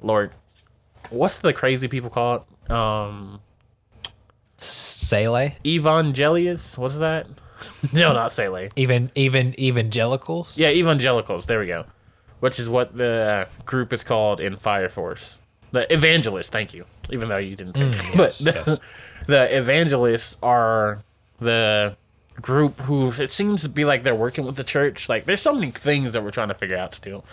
Lord, 0.00 0.32
what's 1.10 1.38
the 1.40 1.52
crazy 1.52 1.88
people 1.88 2.10
call 2.10 2.46
it? 2.66 2.70
Um, 2.70 3.40
Sele? 4.58 5.56
Evangelius, 5.64 6.78
what's 6.78 6.96
that? 6.96 7.26
no, 7.92 8.12
not 8.12 8.32
Sele. 8.32 8.68
Even 8.76 9.10
even 9.14 9.58
evangelicals? 9.58 10.58
Yeah, 10.58 10.70
evangelicals. 10.70 11.46
There 11.46 11.60
we 11.60 11.66
go. 11.66 11.84
Which 12.40 12.58
is 12.58 12.68
what 12.68 12.96
the 12.96 13.46
uh, 13.48 13.64
group 13.64 13.92
is 13.92 14.02
called 14.02 14.40
in 14.40 14.56
Fire 14.56 14.88
Force. 14.88 15.40
The 15.70 15.92
evangelists. 15.92 16.48
Thank 16.50 16.74
you. 16.74 16.86
Even 17.10 17.28
though 17.28 17.38
you 17.38 17.54
didn't. 17.54 17.74
Take 17.74 18.08
it. 18.14 18.14
Yes, 18.16 18.38
the, 18.38 18.52
yes. 18.52 18.78
the 19.26 19.56
evangelists 19.56 20.36
are 20.42 21.02
the 21.38 21.96
group 22.40 22.80
who 22.80 23.12
it 23.12 23.30
seems 23.30 23.62
to 23.62 23.68
be 23.68 23.84
like 23.84 24.02
they're 24.02 24.14
working 24.14 24.44
with 24.44 24.56
the 24.56 24.64
church. 24.64 25.08
Like 25.08 25.24
there's 25.26 25.42
so 25.42 25.52
many 25.52 25.70
things 25.70 26.12
that 26.12 26.22
we're 26.22 26.30
trying 26.30 26.48
to 26.48 26.54
figure 26.54 26.76
out 26.76 26.94
still. 26.94 27.24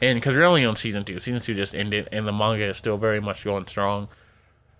And 0.00 0.16
because 0.16 0.34
we're 0.34 0.44
only 0.44 0.64
on 0.64 0.76
season 0.76 1.04
two, 1.04 1.18
season 1.18 1.40
two 1.40 1.54
just 1.54 1.74
ended, 1.74 2.08
and 2.12 2.26
the 2.26 2.32
manga 2.32 2.68
is 2.68 2.76
still 2.76 2.96
very 2.96 3.20
much 3.20 3.44
going 3.44 3.66
strong. 3.66 4.08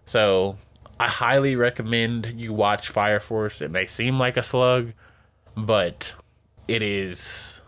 So 0.06 0.56
I 1.00 1.08
highly 1.08 1.56
recommend 1.56 2.40
you 2.40 2.52
watch 2.52 2.88
Fire 2.88 3.20
Force. 3.20 3.60
It 3.60 3.70
may 3.70 3.86
seem 3.86 4.18
like 4.18 4.36
a 4.36 4.42
slug, 4.42 4.92
but 5.56 6.14
it 6.68 6.82
is 6.82 7.60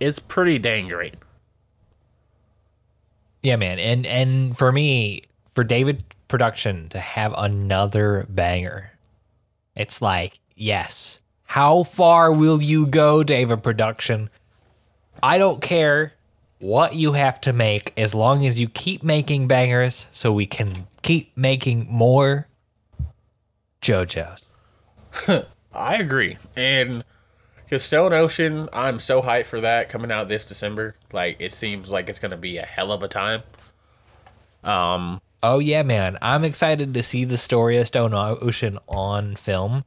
it's 0.00 0.18
pretty 0.18 0.58
dang 0.58 0.88
great. 0.88 1.14
Yeah, 3.42 3.56
man. 3.56 3.78
And 3.78 4.06
and 4.06 4.56
for 4.56 4.72
me, 4.72 5.24
for 5.52 5.64
David 5.64 6.02
Production 6.34 6.88
to 6.88 6.98
have 6.98 7.32
another 7.38 8.26
banger, 8.28 8.90
it's 9.76 10.02
like, 10.02 10.40
yes. 10.56 11.20
How 11.44 11.84
far 11.84 12.32
will 12.32 12.60
you 12.60 12.88
go, 12.88 13.22
David 13.22 13.62
Production? 13.62 14.30
I 15.22 15.38
don't 15.38 15.62
care 15.62 16.14
what 16.58 16.96
you 16.96 17.12
have 17.12 17.40
to 17.42 17.52
make 17.52 17.92
as 17.96 18.16
long 18.16 18.44
as 18.44 18.60
you 18.60 18.68
keep 18.68 19.04
making 19.04 19.46
bangers 19.46 20.06
so 20.10 20.32
we 20.32 20.44
can 20.44 20.88
keep 21.02 21.30
making 21.36 21.86
more 21.88 22.48
JoJo's. 23.80 24.42
I 25.72 25.94
agree. 25.94 26.36
And 26.56 27.04
because 27.62 27.84
Stone 27.84 28.12
Ocean, 28.12 28.68
I'm 28.72 28.98
so 28.98 29.22
hyped 29.22 29.46
for 29.46 29.60
that 29.60 29.88
coming 29.88 30.10
out 30.10 30.26
this 30.26 30.44
December. 30.44 30.96
Like 31.12 31.36
it 31.38 31.52
seems 31.52 31.90
like 31.90 32.08
it's 32.08 32.18
gonna 32.18 32.36
be 32.36 32.58
a 32.58 32.66
hell 32.66 32.90
of 32.90 33.04
a 33.04 33.08
time. 33.08 33.44
Um 34.64 35.20
Oh 35.46 35.58
yeah, 35.58 35.82
man. 35.82 36.16
I'm 36.22 36.42
excited 36.42 36.94
to 36.94 37.02
see 37.02 37.26
the 37.26 37.36
story 37.36 37.76
of 37.76 37.86
Stone 37.86 38.14
Ocean 38.14 38.78
on 38.88 39.36
film. 39.36 39.84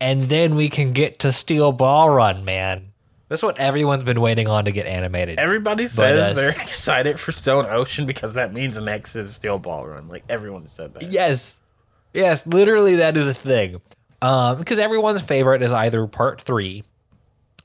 And 0.00 0.30
then 0.30 0.54
we 0.54 0.70
can 0.70 0.94
get 0.94 1.18
to 1.18 1.32
Steel 1.32 1.70
Ball 1.70 2.08
Run, 2.08 2.42
man. 2.42 2.92
That's 3.28 3.42
what 3.42 3.58
everyone's 3.58 4.04
been 4.04 4.22
waiting 4.22 4.48
on 4.48 4.64
to 4.64 4.72
get 4.72 4.86
animated. 4.86 5.38
Everybody 5.38 5.86
says 5.86 6.34
they're 6.34 6.50
excited 6.62 7.20
for 7.20 7.30
Stone 7.30 7.66
Ocean 7.68 8.06
because 8.06 8.32
that 8.34 8.54
means 8.54 8.76
the 8.76 8.80
next 8.80 9.16
is 9.16 9.34
Steel 9.34 9.58
Ball 9.58 9.86
Run. 9.86 10.08
Like 10.08 10.24
everyone 10.30 10.66
said 10.66 10.94
that. 10.94 11.12
yes, 11.12 11.60
yes, 12.14 12.46
literally 12.46 12.96
that 12.96 13.18
is 13.18 13.28
a 13.28 13.34
thing. 13.34 13.82
Um, 14.22 14.56
because 14.58 14.78
everyone's 14.78 15.20
favorite 15.20 15.60
is 15.60 15.72
either 15.74 16.06
part 16.06 16.40
three, 16.40 16.84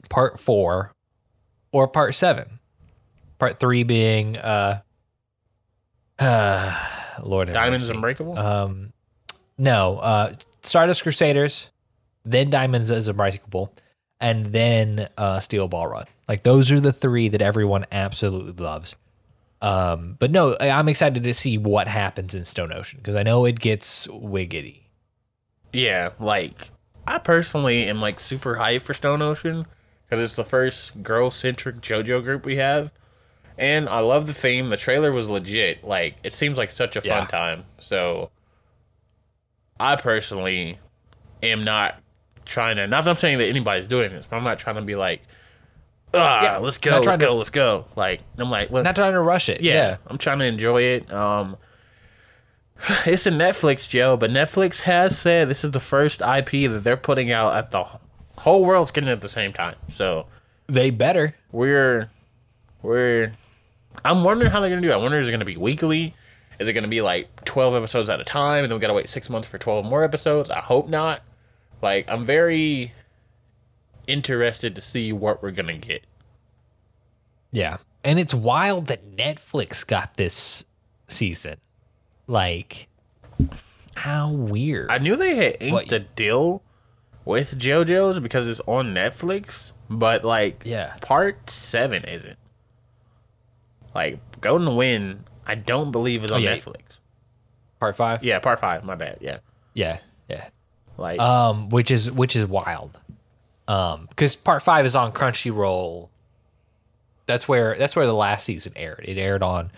part 0.09 0.38
four, 0.38 0.91
or 1.72 1.88
part 1.88 2.13
seven. 2.13 2.59
Part 3.39 3.57
three 3.57 3.84
being 3.84 4.36
uh 4.36 4.82
Lord 7.24 7.51
Diamonds. 7.51 7.89
Unbreakable. 7.89 8.38
Um, 8.38 8.93
no, 9.57 9.97
uh, 9.97 10.34
Stardust 10.63 11.03
Crusaders, 11.03 11.70
then 12.26 12.49
Diamonds 12.49 12.91
is 12.91 13.07
Unbreakable, 13.07 13.74
and 14.20 14.47
then 14.47 15.09
uh, 15.18 15.39
Steel 15.39 15.68
Ball 15.68 15.88
Run. 15.88 16.05
Like 16.28 16.43
those 16.43 16.72
are 16.72 16.80
the 16.80 16.93
three 16.93 17.30
that 17.30 17.41
everyone 17.41 17.86
absolutely 17.91 18.63
loves. 18.63 18.95
Um, 19.61 20.15
but 20.20 20.30
no, 20.30 20.55
I'm 20.59 20.88
excited 20.88 21.24
to 21.24 21.34
see 21.34 21.57
what 21.57 21.88
happens 21.88 22.36
in 22.36 22.45
Stone 22.45 22.72
Ocean 22.74 22.99
because 22.99 23.15
I 23.15 23.24
know 23.24 23.45
it 23.45 23.59
gets 23.59 24.05
wiggity. 24.07 24.82
yeah, 25.74 26.09
like 26.20 26.70
I 27.07 27.18
personally 27.18 27.86
am 27.86 27.99
like 27.99 28.20
super 28.20 28.55
hyped 28.55 28.84
for 28.84 28.93
Stone 28.93 29.22
Ocean 29.24 29.65
because 30.07 30.24
it's 30.24 30.36
the 30.36 30.43
first 30.43 31.01
girl 31.01 31.32
centric 31.32 31.78
JoJo 31.78 32.24
group 32.24 32.45
we 32.45 32.57
have, 32.57 32.91
and 33.58 33.88
I 33.89 33.99
love 33.99 34.28
the 34.28 34.34
theme. 34.34 34.70
The 34.70 34.78
trailer 34.78 35.12
was 35.12 35.30
legit. 35.30 35.84
Like 35.84 36.16
it 36.24 36.34
seems 36.34 36.58
like 36.58 36.72
such 36.72 36.95
a 36.95 37.01
fun 37.01 37.10
Yeah. 37.10 37.26
time. 37.26 37.66
So 37.80 38.30
I 39.80 39.95
personally 39.95 40.80
am 41.43 41.64
not 41.64 41.95
trying 42.45 42.78
to. 42.78 42.88
Not 42.88 43.03
that 43.05 43.10
I'm 43.12 43.16
saying 43.18 43.38
that 43.39 43.45
anybody's 43.47 43.88
doing 43.88 44.12
this, 44.12 44.26
but 44.30 44.38
I'm 44.38 44.43
not 44.43 44.60
trying 44.60 44.76
to 44.78 44.82
be 44.82 44.95
like. 44.95 45.22
Ah, 46.14 46.41
Yeah, 46.41 46.58
let's 46.58 46.78
go, 46.78 46.99
let's 47.01 47.18
to- 47.18 47.26
go, 47.26 47.36
let's 47.36 47.49
go. 47.49 47.86
Like 47.97 48.22
I'm 48.38 48.49
like, 48.49 48.72
let, 48.72 48.84
Not 48.84 48.95
trying 48.95 49.12
to 49.14 49.20
rush 49.20 49.49
it. 49.49 49.60
yeah, 49.62 49.74
Yeah. 49.74 49.97
I'm 50.08 50.18
trying 50.18 50.39
to 50.39 50.45
enjoy 50.45 50.82
it. 50.82 51.12
Um, 51.12 51.58
it's 53.05 53.26
a 53.26 53.32
Netflix, 53.32 53.88
Joe, 53.89 54.16
but 54.16 54.32
Netflix 54.32 54.82
has 54.82 55.18
said 55.20 55.49
this 55.49 55.64
is 55.66 55.72
the 55.72 55.80
first 55.82 56.22
IP 56.22 56.51
that 56.72 56.82
they're 56.84 56.95
putting 56.95 57.30
out 57.32 57.55
at 57.55 57.72
the 57.72 57.84
whole 58.39 58.64
world's 58.66 58.91
getting 58.91 59.10
it 59.10 59.14
at 59.14 59.22
the 59.22 59.28
same 59.30 59.51
time. 59.51 59.76
So 59.89 60.28
They 60.68 60.91
better. 60.91 61.36
we're 61.51 62.10
we're. 62.82 63.34
I'm 64.05 64.23
wondering 64.23 64.51
how 64.51 64.59
they're 64.59 64.69
gonna 64.69 64.81
do. 64.81 64.89
it. 64.91 64.93
I 64.93 64.97
wonder 64.97 65.19
is 65.19 65.27
it 65.27 65.31
gonna 65.31 65.45
be 65.45 65.57
weekly? 65.57 66.13
Is 66.59 66.67
it 66.67 66.73
gonna 66.73 66.87
be 66.87 67.01
like 67.01 67.45
12 67.45 67.75
episodes 67.75 68.09
at 68.09 68.19
a 68.19 68.23
time, 68.23 68.63
and 68.63 68.71
then 68.71 68.77
we 68.77 68.81
gotta 68.81 68.93
wait 68.93 69.09
six 69.09 69.29
months 69.29 69.47
for 69.47 69.57
12 69.57 69.85
more 69.85 70.03
episodes? 70.03 70.49
I 70.49 70.59
hope 70.59 70.87
not. 70.89 71.21
Like 71.81 72.05
I'm 72.09 72.25
very 72.25 72.93
interested 74.07 74.73
to 74.75 74.81
see 74.81 75.11
what 75.13 75.43
we're 75.43 75.51
gonna 75.51 75.77
get. 75.77 76.03
Yeah. 77.51 77.77
And 78.03 78.19
it's 78.19 78.33
wild 78.33 78.87
that 78.87 79.15
Netflix 79.15 79.85
got 79.85 80.15
this 80.15 80.63
season. 81.07 81.57
Like, 82.27 82.87
how 83.95 84.31
weird. 84.31 84.91
I 84.91 84.97
knew 84.97 85.15
they 85.15 85.35
had 85.35 85.57
inked 85.59 85.73
What- 85.73 85.91
a 85.91 85.99
deal 85.99 86.61
with 87.25 87.57
JoJo's 87.59 88.19
because 88.19 88.47
it's 88.47 88.61
on 88.67 88.93
Netflix, 88.93 89.73
but 89.89 90.23
like 90.23 90.61
Yeah. 90.65 90.95
part 91.01 91.49
seven 91.49 92.03
isn't. 92.05 92.37
Like 93.97 94.19
Golden 94.41 94.75
Wind, 94.75 95.23
I 95.47 95.55
don't 95.55 95.91
believe 95.91 96.23
is 96.23 96.29
on 96.29 96.41
Oh, 96.41 96.43
yeah. 96.43 96.55
Netflix. 96.57 96.99
Part 97.79 97.95
five? 97.97 98.23
Yeah, 98.23 98.37
part 98.37 98.59
five. 98.59 98.83
My 98.83 98.93
bad. 98.93 99.17
Yeah, 99.21 99.39
Yeah. 99.73 99.97
Yeah. 100.29 100.49
like 100.97 101.19
um, 101.19 101.69
which 101.69 101.89
is 101.89 102.11
which 102.11 102.35
is 102.35 102.45
wild. 102.45 102.99
Um, 103.67 104.05
because 104.09 104.35
part 104.35 104.61
five 104.61 104.85
is 104.85 104.95
on 104.95 105.11
Crunchyroll. 105.13 106.09
That's 107.25 107.47
where 107.47 107.75
that's 107.77 107.95
where 107.95 108.05
the 108.05 108.13
last 108.13 108.43
season 108.45 108.73
aired. 108.75 109.03
It 109.03 109.17
aired 109.17 109.41
on 109.41 109.71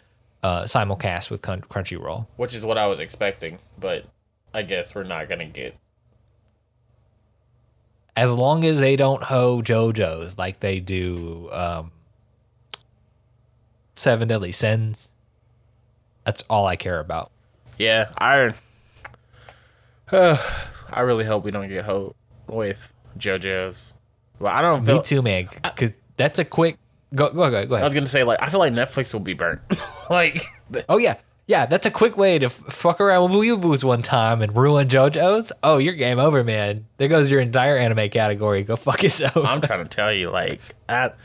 uh, 0.44 0.64
simulcast 0.64 1.32
with 1.32 1.42
Crunchyroll. 1.42 2.28
which 2.36 2.54
is 2.54 2.64
what 2.66 2.78
I 2.78 2.88
was 2.88 3.00
expecting, 3.00 3.58
but 3.80 4.04
I 4.54 4.64
guess 4.64 4.94
we're 4.94 5.04
not 5.04 5.30
gonna 5.30 5.46
get. 5.46 5.78
As 8.18 8.36
long 8.36 8.66
as 8.66 8.82
they 8.82 8.98
don't 8.98 9.24
hoe 9.24 9.62
JoJo's 9.62 10.38
like 10.38 10.60
they 10.60 10.80
do 10.82 11.48
um, 11.54 11.92
Seven 14.00 14.30
Deadly 14.30 14.54
Sins, 14.54 15.12
that's 16.24 16.42
all 16.50 16.66
I 16.66 16.78
care 16.78 17.02
about. 17.02 17.32
Yeah, 17.78 18.10
I. 18.18 18.54
I 20.92 21.02
really 21.02 21.26
hope 21.26 21.44
we 21.44 21.52
don't 21.52 21.68
get 21.68 21.84
hope 21.84 22.16
with 22.48 22.94
JoJo's. 23.18 23.96
Well, 24.40 24.54
I 24.56 24.62
don't 24.62 24.86
feel. 24.86 24.96
Me 24.96 25.04
too, 25.04 25.22
man. 25.22 25.50
Because 25.62 25.92
that's 26.16 26.40
a 26.40 26.46
quick. 26.46 26.78
Go 27.14 27.30
go 27.32 27.52
go 27.52 27.66
go 27.66 27.76
I 27.76 27.84
was 27.84 27.94
gonna 27.94 28.06
say 28.06 28.24
like 28.24 28.42
I 28.42 28.48
feel 28.50 28.62
like 28.62 28.72
Netflix 28.72 29.12
will 29.12 29.20
be 29.20 29.34
burnt. 29.34 29.60
like 30.10 30.46
Oh 30.88 30.98
yeah, 30.98 31.18
yeah. 31.48 31.66
That's 31.66 31.86
a 31.86 31.92
quick 31.92 32.16
way 32.16 32.40
to 32.40 32.46
f- 32.46 32.54
fuck 32.54 33.02
around 33.02 33.24
with 33.24 33.34
Weeaboos 33.34 33.84
one 33.84 34.02
time 34.02 34.42
and 34.42 34.56
ruin 34.56 34.88
JoJo's. 34.88 35.52
Oh, 35.62 35.78
you're 35.78 35.94
game 35.96 36.20
over, 36.20 36.42
man. 36.46 36.86
There 36.96 37.10
goes 37.10 37.30
your 37.30 37.42
entire 37.42 37.76
anime 37.76 38.10
category. 38.10 38.64
Go 38.64 38.78
fuck 38.78 39.04
yourself. 39.04 39.36
I'm 39.36 39.60
trying 39.60 39.84
to 39.84 39.90
tell 39.90 40.14
you, 40.14 40.30
like, 40.30 40.62
that, 40.88 41.18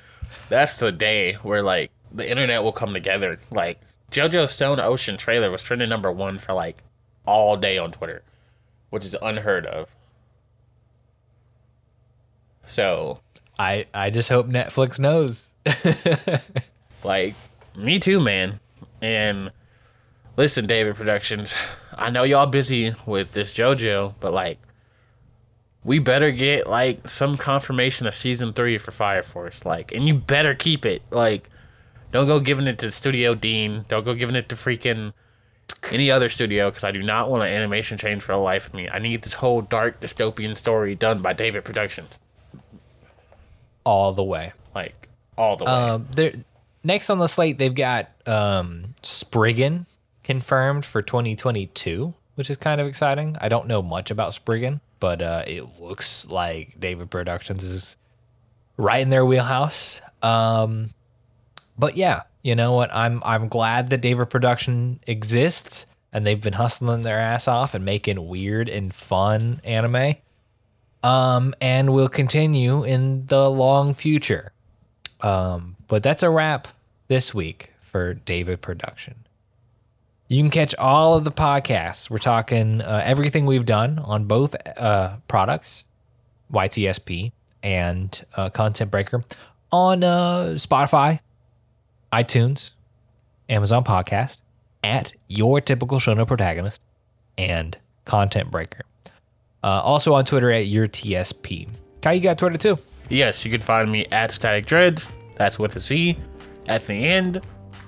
that's 0.49 0.79
the 0.79 0.91
day 0.91 1.35
where, 1.35 1.62
like, 1.62 1.93
the 2.15 2.29
internet 2.29 2.62
will 2.62 2.73
come 2.73 2.95
together. 2.95 3.39
Like, 3.51 3.81
JoJo 4.11 4.49
Stone 4.49 4.81
Ocean 4.81 5.17
trailer 5.17 5.51
was 5.51 5.62
trending 5.62 5.89
number 5.89 6.11
one 6.11 6.39
for, 6.39 6.53
like, 6.53 6.83
all 7.27 7.57
day 7.57 7.77
on 7.77 7.93
Twitter, 7.93 8.23
which 8.91 9.05
is 9.05 9.17
unheard 9.21 9.67
of. 9.67 9.95
So, 12.65 13.21
I 13.59 13.87
I 13.93 14.11
just 14.11 14.29
hope 14.29 14.47
Netflix 14.49 14.99
knows. 14.99 15.55
like, 17.05 17.35
me 17.77 17.99
too, 17.99 18.21
man. 18.21 18.61
And 19.03 19.51
listen, 20.37 20.67
David 20.67 20.97
Productions, 20.97 21.53
I 21.95 22.11
know 22.11 22.23
y'all 22.23 22.47
busy 22.47 22.95
with 23.05 23.33
this 23.33 23.53
JoJo, 23.53 24.15
but, 24.21 24.33
like, 24.33 24.59
we 25.85 25.99
better 25.99 26.31
get 26.31 26.67
like 26.67 27.07
some 27.09 27.37
confirmation 27.37 28.07
of 28.07 28.15
season 28.15 28.55
three 28.55 28.79
for 28.79 28.91
Fire 28.91 29.23
Force, 29.23 29.67
like, 29.67 29.93
and 29.93 30.09
you 30.09 30.15
better 30.15 30.55
keep 30.55 30.87
it. 30.87 31.03
Like, 31.11 31.51
don't 32.15 32.29
go 32.29 32.39
giving 32.39 32.69
it 32.69 32.79
to 32.79 32.93
Studio 32.93 33.35
Dean. 33.35 33.87
Don't 33.89 34.05
go 34.05 34.15
giving 34.15 34.37
it 34.37 34.49
to 34.51 34.55
freaking 34.55 35.12
any 35.91 36.12
other 36.12 36.29
studio 36.29 36.71
because 36.71 36.85
I 36.85 36.93
do 36.93 37.03
not 37.03 37.29
want 37.29 37.43
an 37.43 37.49
animation 37.49 37.99
change 37.99 38.23
for 38.23 38.31
the 38.31 38.39
life 38.39 38.69
of 38.69 38.75
me. 38.75 38.89
I 38.89 39.01
need 39.01 39.23
this 39.23 39.33
whole 39.33 39.62
dark 39.62 40.01
dystopian 40.01 40.57
story 40.57 40.95
done 40.95 41.23
by 41.23 41.33
David 41.33 41.65
Productions, 41.65 42.11
all 43.83 44.12
the 44.12 44.23
way. 44.23 44.53
like 44.77 45.09
all 45.37 45.57
the 45.57 45.65
way. 45.65 45.73
Um, 45.73 46.07
there 46.15 46.35
next 46.85 47.11
on 47.11 47.19
the 47.19 47.27
slate 47.27 47.59
they've 47.59 47.75
got 47.75 48.11
um 48.27 48.95
Spriggan 49.03 49.87
confirmed 50.23 50.85
for 50.85 51.03
2022, 51.03 52.15
which 52.37 52.49
is 52.49 52.57
kind 52.57 52.81
of 52.81 52.87
exciting. 52.87 53.37
I 53.41 53.49
don't 53.49 53.67
know 53.67 53.83
much 53.83 54.12
about 54.12 54.35
Spriggan, 54.35 54.81
but 55.01 55.21
uh, 55.21 55.43
it 55.49 55.81
looks 55.81 56.29
like 56.29 56.79
David 56.79 57.11
Productions 57.11 57.65
is 57.65 57.97
right 58.77 59.03
in 59.03 59.11
their 59.11 59.27
wheelhouse. 59.27 60.01
Um, 60.23 60.95
but 61.79 61.97
yeah, 61.97 62.22
you 62.43 62.55
know 62.55 62.72
what? 62.72 62.91
I'm 62.93 63.22
I'm 63.25 63.49
glad 63.49 63.91
that 63.91 64.01
David 64.01 64.31
Production 64.31 65.01
exists 65.07 65.87
and 66.12 66.27
they've 66.27 66.41
been 66.41 66.55
hustling 66.55 67.03
their 67.03 67.18
ass 67.18 67.49
off 67.49 67.75
and 67.75 67.85
making 67.85 68.29
weird 68.29 68.68
and 68.68 68.95
fun 68.95 69.61
anime. 69.64 70.14
Um, 71.03 71.55
and 71.61 71.93
will 71.93 72.09
continue 72.09 72.83
in 72.83 73.27
the 73.27 73.51
long 73.51 73.93
future. 73.93 74.53
Um, 75.20 75.77
but 75.87 76.03
that's 76.03 76.22
a 76.22 76.31
wrap 76.31 76.68
this 77.09 77.35
week 77.35 77.72
for 77.81 78.14
David 78.14 78.62
Production. 78.62 79.16
You 80.29 80.43
can 80.43 80.51
catch 80.51 80.75
all 80.77 81.16
of 81.16 81.25
the 81.25 81.31
podcasts. 81.31 82.09
We're 82.09 82.18
talking 82.18 82.81
uh, 82.81 83.03
everything 83.05 83.45
we've 83.45 83.66
done 83.66 83.99
on 83.99 84.25
both 84.25 84.57
uh, 84.79 85.16
products, 85.29 85.85
YTSP 86.53 87.33
and 87.62 88.25
uh, 88.35 88.49
Content 88.51 88.91
Breaker, 88.91 89.25
on 89.70 90.03
uh, 90.03 90.55
Spotify, 90.55 91.20
iTunes, 92.15 92.71
Amazon 93.49 93.83
Podcast, 93.83 94.39
at 94.85 95.12
Your 95.27 95.61
Typical 95.61 95.99
Shonen 95.99 96.29
Protagonist, 96.29 96.81
and 97.37 97.77
Content 98.05 98.53
Breaker. 98.53 98.83
Uh, 99.65 99.81
also 99.83 100.15
on 100.15 100.25
Twitter 100.25 100.53
at 100.53 100.67
Your 100.67 100.87
TSP. 100.87 101.69
Kai, 102.03 102.12
you 102.12 102.21
got 102.21 102.39
Twitter 102.39 102.57
too? 102.57 102.79
Yes, 103.09 103.45
you 103.45 103.51
can 103.51 103.61
find 103.61 103.91
me 103.91 104.07
at 104.12 104.31
Static 104.31 104.67
Dreadz. 104.67 105.09
That's 105.35 105.59
with 105.59 105.75
a 105.75 105.81
Z 105.81 106.17
at 106.69 106.87
the 106.87 106.95
end. 106.95 107.41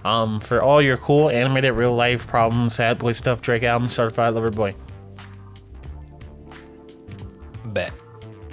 Um, 0.04 0.40
for 0.40 0.60
all 0.60 0.82
your 0.82 0.96
cool 0.96 1.30
animated 1.30 1.74
real 1.74 1.94
life 1.94 2.26
problems, 2.26 2.74
sad 2.74 2.98
boy 2.98 3.12
stuff, 3.12 3.40
Drake 3.40 3.62
album, 3.62 3.88
certified 3.88 4.34
lover 4.34 4.50
boy. 4.50 4.74
Bet. 7.66 7.92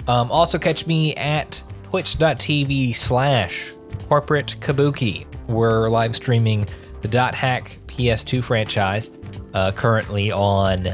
Um, 0.06 0.30
also 0.30 0.58
catch 0.58 0.86
me 0.86 1.14
at 1.16 1.62
twitch.tv 1.84 2.94
slash 2.94 3.72
corporate 4.14 4.54
kabuki. 4.60 5.26
We're 5.48 5.88
live 5.88 6.14
streaming 6.14 6.68
the 7.02 7.08
Dot 7.08 7.34
Hack 7.34 7.76
PS2 7.88 8.44
franchise, 8.44 9.10
uh, 9.54 9.72
currently 9.72 10.30
on 10.30 10.86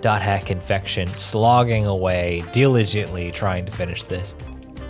Dot 0.00 0.22
Hack 0.22 0.52
Infection, 0.52 1.12
slogging 1.14 1.84
away 1.84 2.44
diligently 2.52 3.32
trying 3.32 3.66
to 3.66 3.72
finish 3.72 4.04
this. 4.04 4.36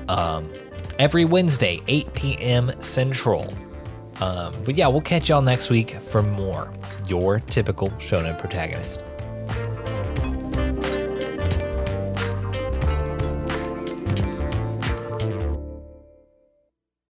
Um, 0.09 0.53
every 0.99 1.25
Wednesday, 1.25 1.81
8 1.89 2.13
p.m. 2.13 2.71
Central. 2.83 3.51
Um, 4.21 4.55
but 4.63 4.75
yeah, 4.75 4.87
we'll 4.89 5.01
catch 5.01 5.31
y'all 5.31 5.41
next 5.41 5.71
week 5.71 5.99
for 5.99 6.21
more 6.23 6.71
Your 7.09 7.39
Typical 7.39 7.89
Shonen 7.93 8.39
Protagonist. 8.39 9.03